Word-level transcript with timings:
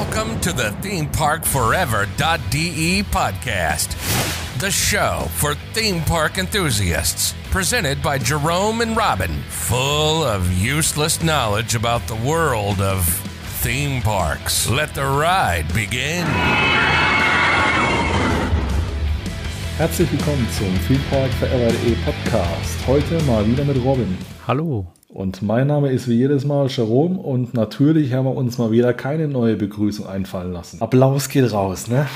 Welcome 0.00 0.40
to 0.40 0.52
the 0.54 0.70
ThemeParkForever.de 0.80 3.02
podcast, 3.02 3.90
the 4.58 4.70
show 4.70 5.26
for 5.34 5.54
theme 5.74 6.00
park 6.04 6.38
enthusiasts. 6.38 7.34
Presented 7.50 8.02
by 8.02 8.16
Jerome 8.16 8.80
and 8.80 8.96
Robin, 8.96 9.42
full 9.50 10.24
of 10.24 10.50
useless 10.50 11.22
knowledge 11.22 11.74
about 11.74 12.06
the 12.06 12.16
world 12.16 12.80
of 12.80 13.06
theme 13.60 14.00
parks. 14.00 14.70
Let 14.70 14.94
the 14.94 15.04
ride 15.04 15.66
begin. 15.74 16.24
Herzlich 19.76 20.10
willkommen 20.12 20.48
zum 20.50 20.78
Theme 20.88 21.04
Park 21.10 21.30
Forever.de 21.32 21.94
Podcast. 22.06 22.86
Heute 22.86 23.22
mal 23.24 23.46
wieder 23.46 23.66
mit 23.66 23.76
Robin. 23.84 24.16
Hallo. 24.46 24.86
Und 25.12 25.42
mein 25.42 25.66
Name 25.66 25.90
ist 25.90 26.06
wie 26.06 26.14
jedes 26.14 26.44
Mal 26.44 26.68
Jerome 26.68 27.18
und 27.18 27.52
natürlich 27.52 28.12
haben 28.12 28.26
wir 28.26 28.36
uns 28.36 28.58
mal 28.58 28.70
wieder 28.70 28.94
keine 28.94 29.26
neue 29.26 29.56
Begrüßung 29.56 30.06
einfallen 30.06 30.52
lassen. 30.52 30.80
Applaus 30.80 31.28
geht 31.28 31.52
raus, 31.52 31.88
ne? 31.88 32.06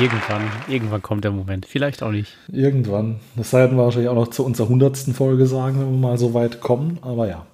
Irgendwann, 0.00 0.50
irgendwann 0.68 1.02
kommt 1.02 1.22
der 1.24 1.32
Moment. 1.32 1.66
Vielleicht 1.66 2.02
auch 2.02 2.12
nicht. 2.12 2.36
Irgendwann. 2.50 3.16
Das 3.36 3.52
werden 3.52 3.76
wir 3.76 3.84
wahrscheinlich 3.84 4.08
auch 4.08 4.14
noch 4.14 4.28
zu 4.28 4.42
unserer 4.42 4.70
hundertsten 4.70 5.12
Folge 5.12 5.46
sagen, 5.46 5.78
wenn 5.80 5.90
wir 5.92 6.08
mal 6.08 6.18
so 6.18 6.32
weit 6.32 6.60
kommen. 6.60 6.98
Aber 7.02 7.28
ja. 7.28 7.44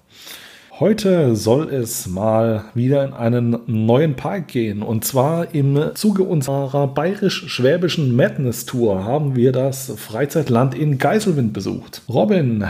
Heute 0.80 1.36
soll 1.36 1.68
es 1.68 2.06
mal 2.06 2.64
wieder 2.72 3.04
in 3.04 3.12
einen 3.12 3.58
neuen 3.66 4.16
Park 4.16 4.48
gehen. 4.48 4.80
Und 4.82 5.04
zwar 5.04 5.54
im 5.54 5.90
Zuge 5.92 6.22
unserer 6.22 6.86
bayerisch-schwäbischen 6.86 8.16
Madness 8.16 8.64
Tour 8.64 9.04
haben 9.04 9.36
wir 9.36 9.52
das 9.52 9.92
Freizeitland 9.94 10.74
in 10.74 10.96
Geiselwind 10.96 11.52
besucht. 11.52 12.00
Robin, 12.08 12.64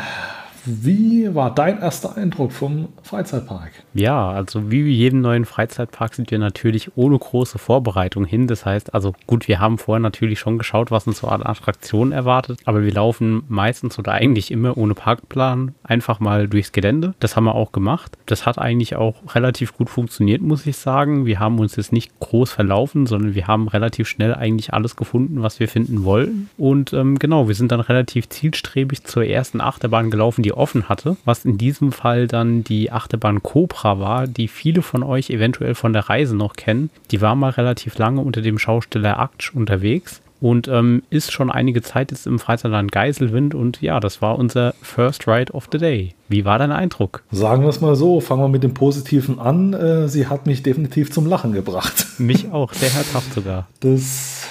wie 0.67 1.35
war 1.35 1.55
dein 1.55 1.81
erster 1.81 2.17
Eindruck 2.17 2.53
vom 2.53 2.89
Freizeitpark? 3.03 3.71
Ja, 3.95 4.31
also 4.31 4.71
wie 4.71 4.83
jedem 4.83 5.21
neuen 5.21 5.45
Freizeitpark 5.45 6.15
sind 6.15 6.31
wir 6.31 6.39
natürlich 6.39 6.97
ohne 6.97 7.19
große 7.19 7.59
Vorbereitung 7.59 8.25
hin. 8.25 8.47
Das 8.47 8.67
heißt, 8.67 8.95
also 8.95 9.15
gut, 9.27 9.49
wir 9.49 9.61
haben 9.61 9.79
vorher 9.79 10.01
natürlich 10.01 10.39
schon 10.39 10.59
geschaut, 10.59 10.91
was 10.91 11.07
uns 11.07 11.19
so 11.19 11.29
an 11.29 11.43
Attraktionen 11.43 12.13
erwartet, 12.13 12.61
aber 12.65 12.83
wir 12.83 12.93
laufen 12.93 13.43
meistens 13.49 13.99
oder 13.99 14.13
eigentlich 14.13 14.51
immer 14.51 14.77
ohne 14.77 14.95
Parkplan 14.95 15.75
einfach 15.83 16.21
mal 16.21 16.49
durchs 16.49 16.73
Gelände. 16.73 17.15
Das 17.21 17.37
haben 17.37 17.45
wir 17.45 17.55
auch 17.55 17.73
gemacht. 17.73 18.17
Das 18.27 18.47
hat 18.47 18.59
eigentlich 18.59 18.97
auch 18.97 19.35
relativ 19.35 19.77
gut 19.77 19.91
funktioniert, 19.91 20.43
muss 20.43 20.67
ich 20.67 20.77
sagen. 20.77 21.27
Wir 21.27 21.41
haben 21.41 21.59
uns 21.59 21.77
jetzt 21.77 21.93
nicht 21.93 22.19
groß 22.21 22.53
verlaufen, 22.53 23.07
sondern 23.07 23.35
wir 23.35 23.47
haben 23.47 23.69
relativ 23.69 24.09
schnell 24.09 24.35
eigentlich 24.35 24.73
alles 24.73 24.97
gefunden, 24.97 25.43
was 25.43 25.61
wir 25.61 25.69
finden 25.69 26.05
wollten. 26.05 26.51
Und 26.59 26.93
ähm, 26.93 27.19
genau, 27.19 27.49
wir 27.49 27.55
sind 27.55 27.73
dann 27.73 27.81
relativ 27.81 28.29
zielstrebig 28.29 29.05
zur 29.05 29.25
ersten 29.25 29.61
Achterbahn 29.61 30.11
gelaufen, 30.11 30.43
die 30.43 30.50
die 30.51 30.57
offen 30.57 30.89
hatte, 30.89 31.17
was 31.25 31.45
in 31.45 31.59
diesem 31.59 31.93
Fall 31.93 32.27
dann 32.27 32.65
die 32.65 32.91
Achterbahn 32.91 33.43
Cobra 33.43 34.01
war, 34.01 34.27
die 34.27 34.49
viele 34.49 34.83
von 34.83 35.03
euch 35.03 35.31
eventuell 35.31 35.75
von 35.75 35.93
der 35.93 36.09
Reise 36.09 36.37
noch 36.37 36.55
kennen. 36.55 36.91
Die 37.13 37.21
war 37.21 37.37
mal 37.37 37.51
relativ 37.51 37.97
lange 37.99 38.21
unter 38.21 38.43
dem 38.43 38.59
Schausteller 38.59 39.21
Aktsch 39.21 39.55
unterwegs 39.55 40.21
und 40.41 40.69
ähm, 40.69 41.03
ist 41.11 41.33
schon 41.33 41.51
einige 41.51 41.83
Zeit 41.83 42.11
jetzt 42.11 42.27
im 42.27 42.39
Freizeitland 42.39 42.91
Geiselwind 42.91 43.55
und 43.55 43.81
ja, 43.81 44.01
das 44.01 44.23
war 44.23 44.39
unser 44.39 44.75
First 44.83 45.29
Ride 45.29 45.53
of 45.53 45.69
the 45.71 45.79
Day. 45.79 46.15
Wie 46.29 46.45
war 46.45 46.59
dein 46.59 46.73
Eindruck? 46.73 47.23
Sagen 47.31 47.63
wir 47.63 47.69
es 47.69 47.81
mal 47.81 47.95
so, 47.95 48.21
fangen 48.21 48.43
wir 48.43 48.49
mit 48.49 48.63
dem 48.63 48.75
Positiven 48.75 49.39
an. 49.39 49.75
Äh, 49.75 50.09
sie 50.09 50.27
hat 50.27 50.47
mich 50.47 50.63
definitiv 50.63 51.13
zum 51.13 51.27
Lachen 51.27 51.53
gebracht. 51.53 52.07
Mich 52.19 52.49
auch, 52.53 52.73
sehr 52.73 52.91
herzhaft 52.91 53.33
sogar. 53.35 53.69
Das 53.81 54.49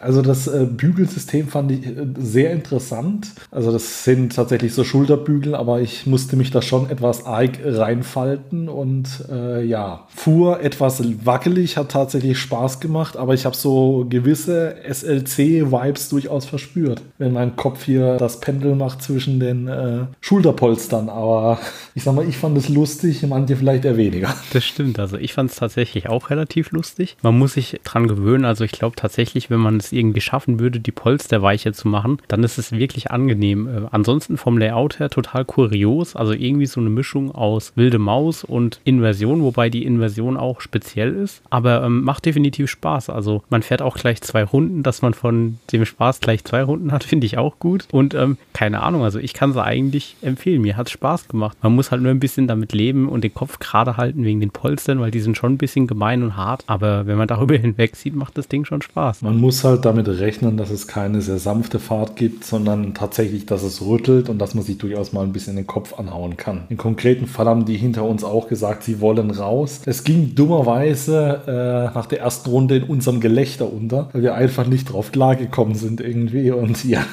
also 0.00 0.22
das 0.22 0.46
äh, 0.46 0.64
Bügelsystem 0.64 1.48
fand 1.48 1.72
ich 1.72 1.86
äh, 1.86 2.06
sehr 2.18 2.52
interessant. 2.52 3.28
Also 3.50 3.70
das 3.70 4.04
sind 4.04 4.34
tatsächlich 4.34 4.72
so 4.72 4.82
Schulterbügel, 4.82 5.54
aber 5.54 5.82
ich 5.82 6.06
musste 6.06 6.36
mich 6.36 6.50
da 6.50 6.62
schon 6.62 6.88
etwas 6.88 7.26
arg 7.26 7.58
reinfalten 7.62 8.70
und 8.70 9.08
äh, 9.30 9.62
ja, 9.62 10.06
fuhr 10.08 10.60
etwas 10.60 11.02
wackelig, 11.26 11.76
hat 11.76 11.90
tatsächlich 11.90 12.38
Spaß 12.38 12.80
gemacht, 12.80 13.18
aber 13.18 13.34
ich 13.34 13.44
habe 13.44 13.54
so 13.54 14.06
gewisse 14.08 14.76
SLC-Vibes 14.88 16.08
durchaus 16.08 16.46
verspürt, 16.46 17.02
wenn 17.18 17.34
mein 17.34 17.56
Kopf 17.56 17.84
hier 17.84 18.16
das 18.16 18.40
Pendel 18.40 18.76
macht 18.76 19.02
zwischen 19.02 19.38
den 19.38 19.68
äh, 19.68 20.06
Schulterpolstern. 20.22 21.10
Aber 21.10 21.58
ich 21.94 22.04
sag 22.04 22.14
mal, 22.14 22.26
ich 22.26 22.38
fand 22.38 22.56
es 22.56 22.70
lustig, 22.70 23.22
manche 23.28 23.54
vielleicht 23.54 23.84
eher 23.84 23.98
weniger. 23.98 24.34
Das 24.52 24.64
stimmt, 24.64 24.98
also 24.98 25.18
ich 25.18 25.34
fand 25.34 25.50
es 25.50 25.56
tatsächlich 25.56 26.08
auch 26.08 26.30
relativ 26.30 26.72
lustig. 26.72 27.16
Man 27.22 27.38
muss 27.38 27.52
sich 27.54 27.80
dran 27.84 28.08
gewöhnen, 28.08 28.46
also 28.46 28.64
ich 28.64 28.72
glaube 28.72 28.96
tatsächlich, 28.96 29.50
wenn 29.50 29.60
man 29.60 29.76
es 29.76 29.89
irgendwie 29.92 30.20
schaffen 30.20 30.60
würde, 30.60 30.80
die 30.80 30.92
Polster 30.92 31.42
weicher 31.42 31.72
zu 31.72 31.88
machen, 31.88 32.18
dann 32.28 32.44
ist 32.44 32.58
es 32.58 32.72
wirklich 32.72 33.10
angenehm. 33.10 33.68
Äh, 33.68 33.88
ansonsten 33.90 34.36
vom 34.36 34.58
Layout 34.58 34.98
her 34.98 35.10
total 35.10 35.44
kurios, 35.44 36.16
also 36.16 36.32
irgendwie 36.32 36.66
so 36.66 36.80
eine 36.80 36.90
Mischung 36.90 37.34
aus 37.34 37.72
wilde 37.76 37.98
Maus 37.98 38.44
und 38.44 38.80
Inversion, 38.84 39.42
wobei 39.42 39.70
die 39.70 39.84
Inversion 39.84 40.36
auch 40.36 40.60
speziell 40.60 41.14
ist, 41.14 41.42
aber 41.50 41.84
ähm, 41.84 42.02
macht 42.02 42.26
definitiv 42.26 42.70
Spaß. 42.70 43.10
Also 43.10 43.42
man 43.50 43.62
fährt 43.62 43.82
auch 43.82 43.96
gleich 43.96 44.20
zwei 44.22 44.44
Runden, 44.44 44.82
dass 44.82 45.02
man 45.02 45.14
von 45.14 45.58
dem 45.72 45.84
Spaß 45.84 46.20
gleich 46.20 46.44
zwei 46.44 46.62
Runden 46.62 46.92
hat, 46.92 47.04
finde 47.10 47.26
ich 47.26 47.38
auch 47.38 47.58
gut. 47.58 47.86
Und 47.90 48.14
ähm, 48.14 48.36
keine 48.52 48.82
Ahnung, 48.82 49.02
also 49.02 49.18
ich 49.18 49.34
kann 49.34 49.52
sie 49.52 49.62
eigentlich 49.62 50.16
empfehlen. 50.22 50.62
Mir 50.62 50.76
hat 50.76 50.86
es 50.86 50.92
Spaß 50.92 51.28
gemacht. 51.28 51.56
Man 51.62 51.74
muss 51.74 51.90
halt 51.90 52.02
nur 52.02 52.10
ein 52.10 52.20
bisschen 52.20 52.46
damit 52.46 52.72
leben 52.72 53.08
und 53.08 53.24
den 53.24 53.34
Kopf 53.34 53.58
gerade 53.58 53.96
halten 53.96 54.24
wegen 54.24 54.40
den 54.40 54.50
Polstern, 54.50 55.00
weil 55.00 55.10
die 55.10 55.20
sind 55.20 55.36
schon 55.36 55.54
ein 55.54 55.58
bisschen 55.58 55.86
gemein 55.86 56.22
und 56.22 56.36
hart. 56.36 56.64
Aber 56.66 57.06
wenn 57.06 57.18
man 57.18 57.28
darüber 57.28 57.54
hinweg 57.56 57.96
sieht, 57.96 58.14
macht 58.14 58.38
das 58.38 58.48
Ding 58.48 58.64
schon 58.64 58.82
Spaß. 58.82 59.22
Man 59.22 59.36
muss 59.38 59.64
halt 59.64 59.79
damit 59.84 60.08
rechnen, 60.08 60.56
dass 60.56 60.70
es 60.70 60.86
keine 60.86 61.20
sehr 61.20 61.38
sanfte 61.38 61.78
Fahrt 61.78 62.16
gibt, 62.16 62.44
sondern 62.44 62.94
tatsächlich, 62.94 63.46
dass 63.46 63.62
es 63.62 63.82
rüttelt 63.82 64.28
und 64.28 64.38
dass 64.38 64.54
man 64.54 64.64
sich 64.64 64.78
durchaus 64.78 65.12
mal 65.12 65.22
ein 65.22 65.32
bisschen 65.32 65.56
den 65.56 65.66
Kopf 65.66 65.98
anhauen 65.98 66.36
kann. 66.36 66.62
Im 66.68 66.76
konkreten 66.76 67.26
Fall 67.26 67.46
haben 67.46 67.64
die 67.64 67.76
hinter 67.76 68.04
uns 68.04 68.24
auch 68.24 68.48
gesagt, 68.48 68.84
sie 68.84 69.00
wollen 69.00 69.30
raus. 69.30 69.82
Es 69.86 70.04
ging 70.04 70.34
dummerweise 70.34 71.42
äh, 71.46 71.94
nach 71.94 72.06
der 72.06 72.20
ersten 72.20 72.50
Runde 72.50 72.76
in 72.76 72.84
unserem 72.84 73.20
Gelächter 73.20 73.72
unter, 73.72 74.08
weil 74.12 74.22
wir 74.22 74.34
einfach 74.34 74.66
nicht 74.66 74.92
drauf 74.92 75.12
klargekommen 75.12 75.74
sind 75.74 76.00
irgendwie 76.00 76.50
und 76.50 76.84
ja. 76.88 77.04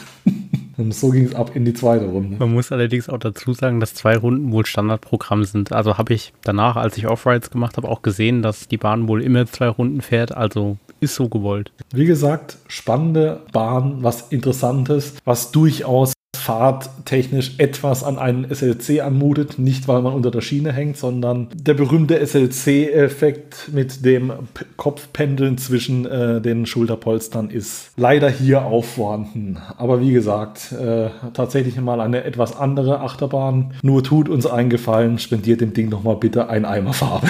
Und 0.78 0.94
so 0.94 1.10
ging 1.10 1.26
es 1.26 1.36
ab 1.36 1.56
in 1.56 1.66
die 1.66 1.74
zweite 1.74 2.06
Runde. 2.06 2.38
Man 2.38 2.54
muss 2.54 2.72
allerdings 2.72 3.10
auch 3.10 3.18
dazu 3.18 3.54
sagen, 3.54 3.80
dass 3.80 3.96
zwei 3.96 4.16
Runden 4.16 4.52
wohl 4.52 4.66
Standardprogramm 4.66 5.44
sind. 5.44 5.72
Also 5.72 5.98
habe 5.98 6.14
ich 6.14 6.34
danach, 6.44 6.76
als 6.76 6.98
ich 6.98 7.08
Offrides 7.08 7.50
gemacht 7.50 7.78
habe, 7.78 7.90
auch 7.90 8.04
gesehen, 8.04 8.44
dass 8.44 8.68
die 8.68 8.78
Bahn 8.78 9.08
wohl 9.08 9.24
immer 9.24 9.48
zwei 9.48 9.70
Runden 9.70 10.02
fährt. 10.02 10.38
Also 10.38 10.78
ist 11.00 11.16
so 11.16 11.30
gewollt. 11.30 11.72
Wie 11.94 12.06
gesagt, 12.06 12.58
spannende 12.68 13.42
Bahn, 13.52 14.04
was 14.04 14.30
Interessantes, 14.30 15.16
was 15.26 15.52
durchaus 15.52 16.14
fahrttechnisch 16.36 17.56
etwas 17.58 18.04
an 18.04 18.18
einen 18.18 18.48
SLC 18.54 19.02
anmutet. 19.02 19.60
Nicht, 19.60 19.88
weil 19.88 20.02
man 20.02 20.14
unter 20.14 20.32
der 20.32 20.42
Schiene 20.42 20.72
hängt, 20.72 20.96
sondern 20.96 21.50
der 21.54 21.74
berühmte 21.74 22.26
SLC-Effekt 22.26 23.70
mit 23.74 24.06
dem 24.06 24.32
P 24.54 24.66
Kopfpendeln 24.78 25.58
zwischen 25.58 26.06
äh, 26.06 26.40
den 26.40 26.66
Schulterpolstern 26.66 27.50
ist 27.50 27.92
leider 27.98 28.30
hier 28.30 28.66
auch 28.66 28.86
vorhanden. 28.86 29.58
Aber 29.78 30.00
wie 30.00 30.14
gesagt, 30.14 30.72
äh, 30.72 31.10
tatsächlich 31.34 31.80
mal 31.82 32.00
eine 32.00 32.24
etwas 32.24 32.56
andere 32.56 33.02
Achterbahn. 33.02 33.74
Nur 33.82 34.04
tut 34.04 34.30
uns 34.30 34.46
eingefallen, 34.46 35.20
spendiert 35.20 35.62
dem 35.62 35.74
Ding 35.74 35.90
nochmal 35.90 36.16
bitte 36.16 36.50
ein 36.50 36.64
Eimer 36.64 36.94
Farbe. 36.94 37.28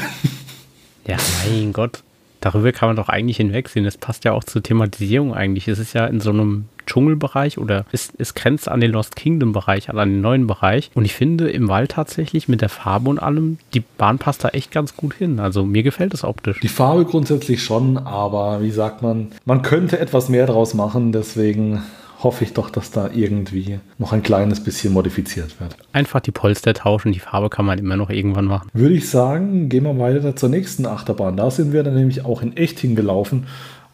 Ja, 1.08 1.18
mein 1.50 1.72
Gott 1.72 2.04
darüber 2.42 2.72
kann 2.72 2.90
man 2.90 2.96
doch 2.96 3.10
eigentlich 3.10 3.38
hinwegsehen. 3.38 3.86
Das 3.86 3.98
passt 3.98 4.26
ja 4.26 4.34
auch 4.34 4.44
zur 4.44 4.62
Thematisierung 4.62 5.34
eigentlich. 5.34 5.68
Es 5.68 5.80
ist 5.80 5.94
ja 5.94 6.06
in 6.06 6.20
so 6.20 6.30
einem 6.30 6.66
Dschungelbereich 6.88 7.58
oder 7.58 7.86
es, 7.92 8.12
es 8.18 8.34
grenzt 8.34 8.68
an 8.68 8.80
den 8.80 8.92
Lost 8.92 9.16
Kingdom 9.16 9.54
Bereich, 9.54 9.90
an 9.90 10.10
den 10.10 10.22
neuen 10.22 10.48
Bereich. 10.48 10.90
Und 10.96 11.06
ich 11.06 11.14
finde 11.14 11.50
im 11.50 11.68
Wald 11.68 11.92
tatsächlich 11.92 12.48
mit 12.48 12.62
der 12.62 12.70
Farbe 12.70 13.10
und 13.10 13.20
allem, 13.20 13.60
die 13.74 13.84
Bahn 13.98 14.18
passt 14.18 14.44
da 14.44 14.50
echt 14.50 14.72
ganz 14.72 14.96
gut 14.98 15.14
hin. 15.14 15.40
Also 15.40 15.66
mir 15.66 15.84
gefällt 15.84 16.14
es 16.14 16.24
optisch. 16.24 16.60
Die 16.62 16.68
Farbe 16.68 17.06
grundsätzlich 17.06 17.62
schon, 17.64 17.98
aber 17.98 18.62
wie 18.62 18.72
sagt 18.72 19.02
man, 19.02 19.28
man 19.46 19.62
könnte 19.62 20.00
etwas 20.00 20.30
mehr 20.30 20.48
draus 20.48 20.74
machen. 20.74 21.12
Deswegen 21.12 21.84
hoffe 22.24 22.44
ich 22.44 22.54
doch, 22.54 22.70
dass 22.70 22.92
da 22.92 23.10
irgendwie 23.14 23.80
noch 23.98 24.12
ein 24.12 24.24
kleines 24.24 24.64
bisschen 24.64 24.94
modifiziert 24.94 25.60
wird. 25.60 25.76
Einfach 25.94 26.20
die 26.20 26.32
Polster 26.32 26.74
tauschen, 26.74 27.12
die 27.12 27.20
Farbe 27.20 27.50
kann 27.50 27.66
man 27.66 27.78
immer 27.78 27.96
noch 27.96 28.10
irgendwann 28.10 28.46
machen. 28.46 28.70
Würde 28.74 28.96
ich 28.96 29.10
sagen, 29.10 29.70
gehen 29.70 29.84
wir 29.84 29.98
weiter 30.00 30.36
zur 30.36 30.50
nächsten 30.50 30.86
Achterbahn. 30.86 31.38
Da 31.38 31.52
sind 31.52 31.74
wir 31.74 31.84
dann 31.84 31.96
nämlich 31.96 32.26
auch 32.26 32.42
in 32.42 32.58
echt 32.58 32.80
hingelaufen. 32.80 33.46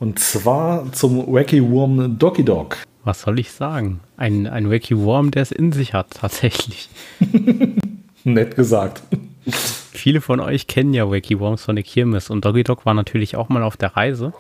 Und 0.03 0.19
zwar 0.19 0.91
zum 0.91 1.31
Wacky 1.31 1.63
Worm 1.63 2.19
Doggy 2.19 2.44
Dog. 2.44 2.75
Was 3.05 3.21
soll 3.21 3.39
ich 3.39 3.53
sagen? 3.53 4.01
Ein, 4.17 4.47
ein 4.47 4.69
Wacky 4.69 4.97
Worm, 4.97 5.31
der 5.31 5.44
es 5.44 5.53
in 5.53 5.71
sich 5.71 5.94
hat, 5.94 6.09
tatsächlich. 6.09 6.89
Nett 8.25 8.57
gesagt. 8.57 9.01
Viele 9.45 10.19
von 10.19 10.41
euch 10.41 10.67
kennen 10.67 10.94
ja 10.94 11.09
Wacky 11.09 11.39
Worms 11.39 11.63
von 11.63 11.77
der 11.77 11.85
Kirmes 11.85 12.29
und 12.29 12.44
Doggy 12.44 12.65
Dog 12.65 12.85
war 12.85 12.94
natürlich 12.94 13.38
auch 13.38 13.47
mal 13.47 13.63
auf 13.63 13.77
der 13.77 13.95
Reise. 13.95 14.33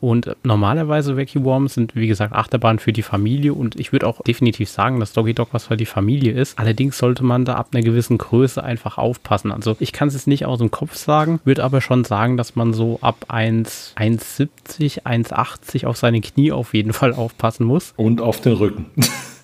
Und 0.00 0.36
normalerweise 0.42 1.16
Wacky 1.16 1.42
Worms 1.44 1.74
sind, 1.74 1.94
wie 1.94 2.06
gesagt, 2.06 2.32
Achterbahnen 2.34 2.78
für 2.78 2.92
die 2.92 3.02
Familie 3.02 3.54
und 3.54 3.78
ich 3.78 3.92
würde 3.92 4.06
auch 4.06 4.22
definitiv 4.22 4.68
sagen, 4.68 5.00
dass 5.00 5.12
Doggy 5.12 5.34
Dog 5.34 5.48
was 5.52 5.66
für 5.66 5.76
die 5.76 5.86
Familie 5.86 6.32
ist. 6.32 6.58
Allerdings 6.58 6.98
sollte 6.98 7.24
man 7.24 7.44
da 7.44 7.54
ab 7.54 7.68
einer 7.72 7.82
gewissen 7.82 8.18
Größe 8.18 8.62
einfach 8.62 8.98
aufpassen. 8.98 9.52
Also 9.52 9.76
ich 9.80 9.92
kann 9.92 10.08
es 10.08 10.14
jetzt 10.14 10.26
nicht 10.26 10.46
aus 10.46 10.58
dem 10.58 10.70
Kopf 10.70 10.94
sagen, 10.96 11.40
würde 11.44 11.64
aber 11.64 11.80
schon 11.80 12.04
sagen, 12.04 12.36
dass 12.36 12.56
man 12.56 12.72
so 12.72 12.98
ab 13.00 13.26
1,70, 13.28 15.02
1,80 15.04 15.86
auf 15.86 15.96
seine 15.96 16.20
Knie 16.20 16.52
auf 16.52 16.74
jeden 16.74 16.92
Fall 16.92 17.12
aufpassen 17.12 17.64
muss. 17.64 17.94
Und 17.96 18.20
auf 18.20 18.40
den 18.40 18.52
Rücken. 18.52 18.86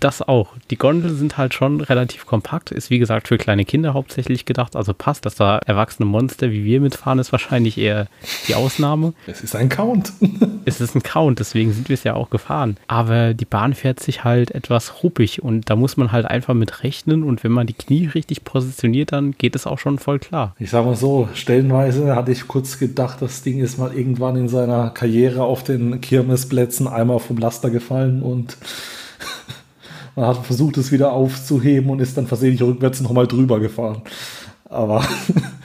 Das 0.00 0.20
auch. 0.20 0.48
Die 0.70 0.76
Gondeln 0.76 1.16
sind 1.16 1.38
halt 1.38 1.54
schon 1.54 1.80
relativ 1.80 2.26
kompakt. 2.26 2.72
Ist 2.72 2.90
wie 2.90 2.98
gesagt 2.98 3.28
für 3.28 3.38
kleine 3.38 3.64
Kinder 3.64 3.94
hauptsächlich 3.94 4.44
gedacht. 4.44 4.74
Also 4.74 4.94
passt, 4.94 5.24
dass 5.26 5.36
da 5.36 5.58
erwachsene 5.58 6.06
Monster 6.06 6.50
wie 6.50 6.64
wir 6.64 6.80
mitfahren, 6.80 7.18
ist 7.18 7.32
wahrscheinlich 7.32 7.78
eher 7.78 8.08
die 8.48 8.54
Ausnahme. 8.54 9.14
Es 9.26 9.42
ist 9.42 9.54
ein 9.54 9.68
Count. 9.68 10.12
es 10.64 10.80
ist 10.80 10.96
ein 10.96 11.02
Count, 11.02 11.38
deswegen 11.38 11.72
sind 11.72 11.88
wir 11.88 11.94
es 11.94 12.04
ja 12.04 12.14
auch 12.14 12.30
gefahren. 12.30 12.76
Aber 12.88 13.34
die 13.34 13.44
Bahn 13.44 13.74
fährt 13.74 14.00
sich 14.00 14.24
halt 14.24 14.50
etwas 14.50 15.02
ruppig 15.02 15.42
und 15.42 15.70
da 15.70 15.76
muss 15.76 15.96
man 15.96 16.10
halt 16.10 16.26
einfach 16.26 16.54
mit 16.54 16.82
rechnen. 16.82 17.22
Und 17.22 17.44
wenn 17.44 17.52
man 17.52 17.66
die 17.66 17.74
Knie 17.74 18.06
richtig 18.06 18.44
positioniert, 18.44 19.12
dann 19.12 19.32
geht 19.32 19.54
es 19.54 19.66
auch 19.66 19.78
schon 19.78 19.98
voll 19.98 20.18
klar. 20.18 20.54
Ich 20.58 20.70
sag 20.70 20.84
mal 20.84 20.96
so, 20.96 21.28
stellenweise 21.34 22.16
hatte 22.16 22.32
ich 22.32 22.48
kurz 22.48 22.78
gedacht, 22.78 23.22
das 23.22 23.42
Ding 23.42 23.60
ist 23.60 23.78
mal 23.78 23.94
irgendwann 23.94 24.36
in 24.36 24.48
seiner 24.48 24.90
Karriere 24.90 25.44
auf 25.44 25.62
den 25.62 26.00
Kirmesplätzen 26.00 26.88
einmal 26.88 27.20
vom 27.20 27.38
Laster 27.38 27.70
gefallen 27.70 28.22
und 28.22 28.56
man 30.16 30.26
hat 30.26 30.44
versucht, 30.44 30.76
es 30.76 30.92
wieder 30.92 31.12
aufzuheben 31.12 31.90
und 31.90 32.00
ist 32.00 32.16
dann 32.16 32.26
versehentlich 32.26 32.62
rückwärts 32.62 33.00
nochmal 33.00 33.26
drüber 33.26 33.60
gefahren. 33.60 34.02
Aber 34.68 35.04